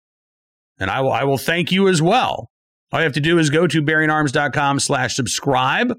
And 0.78 0.88
I 0.88 1.00
will, 1.00 1.12
I 1.12 1.24
will 1.24 1.38
thank 1.38 1.72
you 1.72 1.88
as 1.88 2.00
well. 2.00 2.51
All 2.92 3.00
you 3.00 3.04
have 3.04 3.14
to 3.14 3.20
do 3.20 3.38
is 3.38 3.48
go 3.48 3.66
to 3.66 3.80
bearingarms.com 3.80 4.78
slash 4.78 5.16
subscribe, 5.16 5.96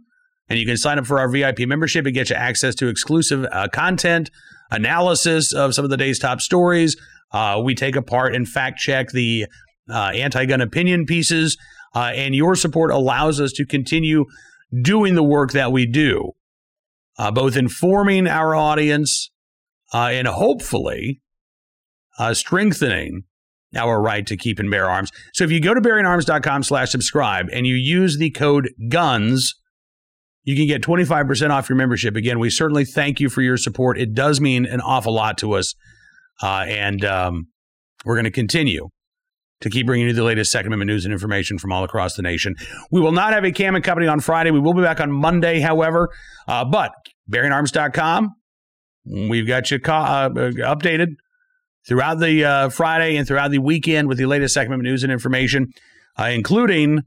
and 0.48 0.60
you 0.60 0.66
can 0.66 0.78
sign 0.78 1.00
up 1.00 1.08
for 1.08 1.20
our 1.20 1.28
VIP 1.28 1.62
membership. 1.62 2.06
It 2.06 2.12
gets 2.12 2.30
you 2.30 2.36
access 2.36 2.76
to 2.76 2.88
exclusive 2.88 3.48
uh, 3.52 3.68
content, 3.74 4.30
analysis 4.70 5.54
of 5.54 5.74
some 5.74 5.86
of 5.86 5.90
the 5.90 5.98
day's 5.98 6.20
top 6.20 6.40
stories. 6.40 6.96
Uh, 7.32 7.60
we 7.66 7.74
take 7.74 7.96
apart 7.96 8.36
and 8.36 8.48
fact 8.48 8.78
check 8.78 9.10
the 9.10 9.48
uh, 9.90 10.12
anti 10.14 10.46
gun 10.46 10.62
opinion 10.62 11.06
pieces, 11.06 11.58
uh, 11.96 12.12
and 12.14 12.36
your 12.36 12.56
support 12.56 12.92
allows 12.92 13.42
us 13.42 13.52
to 13.54 13.66
continue 13.66 14.26
doing 14.84 15.16
the 15.16 15.24
work 15.24 15.52
that 15.52 15.72
we 15.72 15.88
do, 15.88 16.34
uh, 17.18 17.32
both 17.32 17.58
informing 17.58 18.28
our 18.28 18.56
audience 18.56 19.32
uh, 19.94 20.10
and 20.12 20.28
hopefully 20.28 21.22
strengthening 22.34 23.24
our 23.76 24.02
right 24.02 24.26
to 24.28 24.38
keep 24.38 24.60
and 24.60 24.70
bear 24.70 24.90
arms. 24.90 25.12
So 25.34 25.44
if 25.44 25.52
you 25.52 25.60
go 25.60 25.74
to 25.74 25.82
bearingarms.com 25.82 26.64
slash 26.64 26.92
subscribe 26.92 27.48
and 27.52 27.66
you 27.66 27.76
use 27.76 28.18
the 28.18 28.32
code 28.32 28.70
GUNS, 28.90 29.54
you 30.44 30.56
can 30.56 30.68
get 30.68 30.82
25% 30.82 31.50
off 31.52 31.70
your 31.70 31.78
membership. 31.78 32.16
Again, 32.16 32.40
we 32.40 32.50
certainly 32.50 32.86
thank 32.86 33.20
you 33.20 33.30
for 33.30 33.42
your 33.42 33.58
support. 33.58 33.98
It 33.98 34.14
does 34.14 34.42
mean 34.42 34.66
an 34.66 34.82
awful 34.82 35.14
lot 35.14 35.38
to 35.40 35.54
us. 35.54 35.74
Uh, 36.42 36.66
and 36.68 37.06
um, 37.06 37.48
we're 38.06 38.16
going 38.16 38.26
to 38.26 38.32
continue 38.32 38.90
to 39.62 39.70
keep 39.70 39.86
bringing 39.86 40.08
you 40.08 40.14
the 40.14 40.24
latest 40.24 40.52
Second 40.52 40.68
Amendment 40.68 40.90
news 40.90 41.06
and 41.06 41.14
information 41.14 41.58
from 41.58 41.72
all 41.72 41.86
across 41.86 42.16
the 42.16 42.22
nation. 42.22 42.56
We 42.92 43.00
will 43.00 43.14
not 43.14 43.32
have 43.32 43.46
a 43.46 43.52
Cam 43.52 43.76
and 43.76 43.84
Company 43.84 44.08
on 44.08 44.20
Friday. 44.20 44.52
We 44.52 44.60
will 44.60 44.74
be 44.74 44.82
back 44.82 45.00
on 45.00 45.12
Monday, 45.12 45.62
however. 45.62 46.10
Uh, 46.48 46.66
but 46.66 46.92
BearingArms.com, 47.32 48.30
we've 49.30 49.48
got 49.48 49.72
you 49.72 49.78
uh, 49.78 50.30
updated 50.30 51.16
throughout 51.88 52.20
the 52.20 52.46
uh, 52.46 52.70
Friday 52.70 53.16
and 53.16 53.28
throughout 53.28 53.52
the 53.52 53.60
weekend 53.60 54.08
with 54.08 54.18
the 54.18 54.26
latest 54.26 54.54
Second 54.54 54.82
news 54.82 55.04
and 55.04 55.12
information, 55.12 55.74
uh, 56.20 56.26
including 56.26 57.04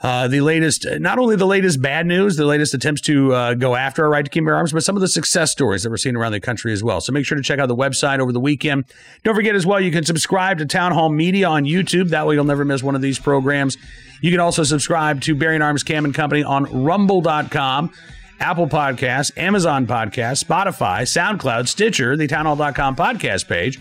uh, 0.00 0.28
the 0.28 0.40
latest, 0.40 0.86
not 1.00 1.18
only 1.18 1.34
the 1.34 1.46
latest 1.46 1.82
bad 1.82 2.06
news, 2.06 2.36
the 2.36 2.44
latest 2.44 2.72
attempts 2.72 3.00
to 3.00 3.34
uh, 3.34 3.54
go 3.54 3.74
after 3.74 4.04
our 4.04 4.10
right 4.10 4.24
to 4.24 4.30
keep 4.30 4.46
our 4.46 4.54
arms, 4.54 4.72
but 4.72 4.84
some 4.84 4.96
of 4.96 5.00
the 5.00 5.08
success 5.08 5.50
stories 5.50 5.82
that 5.82 5.90
we're 5.90 5.96
seeing 5.96 6.14
around 6.14 6.30
the 6.30 6.40
country 6.40 6.72
as 6.72 6.84
well. 6.84 7.00
So 7.00 7.12
make 7.12 7.26
sure 7.26 7.36
to 7.36 7.42
check 7.42 7.58
out 7.58 7.66
the 7.66 7.76
website 7.76 8.20
over 8.20 8.30
the 8.30 8.40
weekend. 8.40 8.84
Don't 9.24 9.34
forget 9.34 9.56
as 9.56 9.66
well, 9.66 9.80
you 9.80 9.90
can 9.90 10.04
subscribe 10.04 10.58
to 10.58 10.66
Town 10.66 10.92
Hall 10.92 11.08
Media 11.08 11.48
on 11.48 11.64
YouTube. 11.64 12.10
That 12.10 12.26
way 12.28 12.36
you'll 12.36 12.44
never 12.44 12.64
miss 12.64 12.82
one 12.82 12.94
of 12.94 13.02
these 13.02 13.18
programs. 13.18 13.76
You 14.20 14.30
can 14.30 14.40
also 14.40 14.62
subscribe 14.62 15.20
to 15.22 15.34
Bearing 15.34 15.62
Arms 15.62 15.82
Cam 15.82 16.04
and 16.04 16.14
Company 16.14 16.44
on 16.44 16.64
rumble.com. 16.84 17.92
Apple 18.40 18.68
Podcasts, 18.68 19.36
Amazon 19.36 19.86
Podcasts, 19.86 20.44
Spotify, 20.44 21.02
SoundCloud, 21.02 21.68
Stitcher, 21.68 22.16
the 22.16 22.26
townhall.com 22.26 22.96
podcast 22.96 23.48
page. 23.48 23.78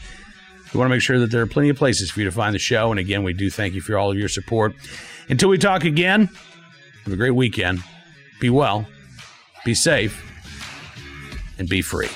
We 0.74 0.80
want 0.80 0.90
to 0.90 0.96
make 0.96 1.02
sure 1.02 1.20
that 1.20 1.32
there 1.32 1.42
are 1.42 1.48
plenty 1.48 1.70
of 1.70 1.78
places 1.78 2.12
for 2.12 2.20
you 2.20 2.26
to 2.26 2.32
find 2.32 2.54
the 2.54 2.60
show. 2.60 2.92
And 2.92 3.00
again, 3.00 3.24
we 3.24 3.34
do 3.34 3.50
thank 3.50 3.74
you 3.74 3.82
for 3.82 3.98
all 3.98 4.12
of 4.12 4.18
your 4.18 4.30
support. 4.30 4.76
Until 5.30 5.50
we 5.50 5.58
talk 5.58 5.84
again, 5.84 6.30
have 7.04 7.14
a 7.14 7.18
great 7.18 7.32
weekend. 7.32 7.84
Be 8.40 8.50
well, 8.50 8.86
be 9.66 9.74
safe, 9.74 10.24
and 11.58 11.68
be 11.68 11.82
free. 11.82 12.10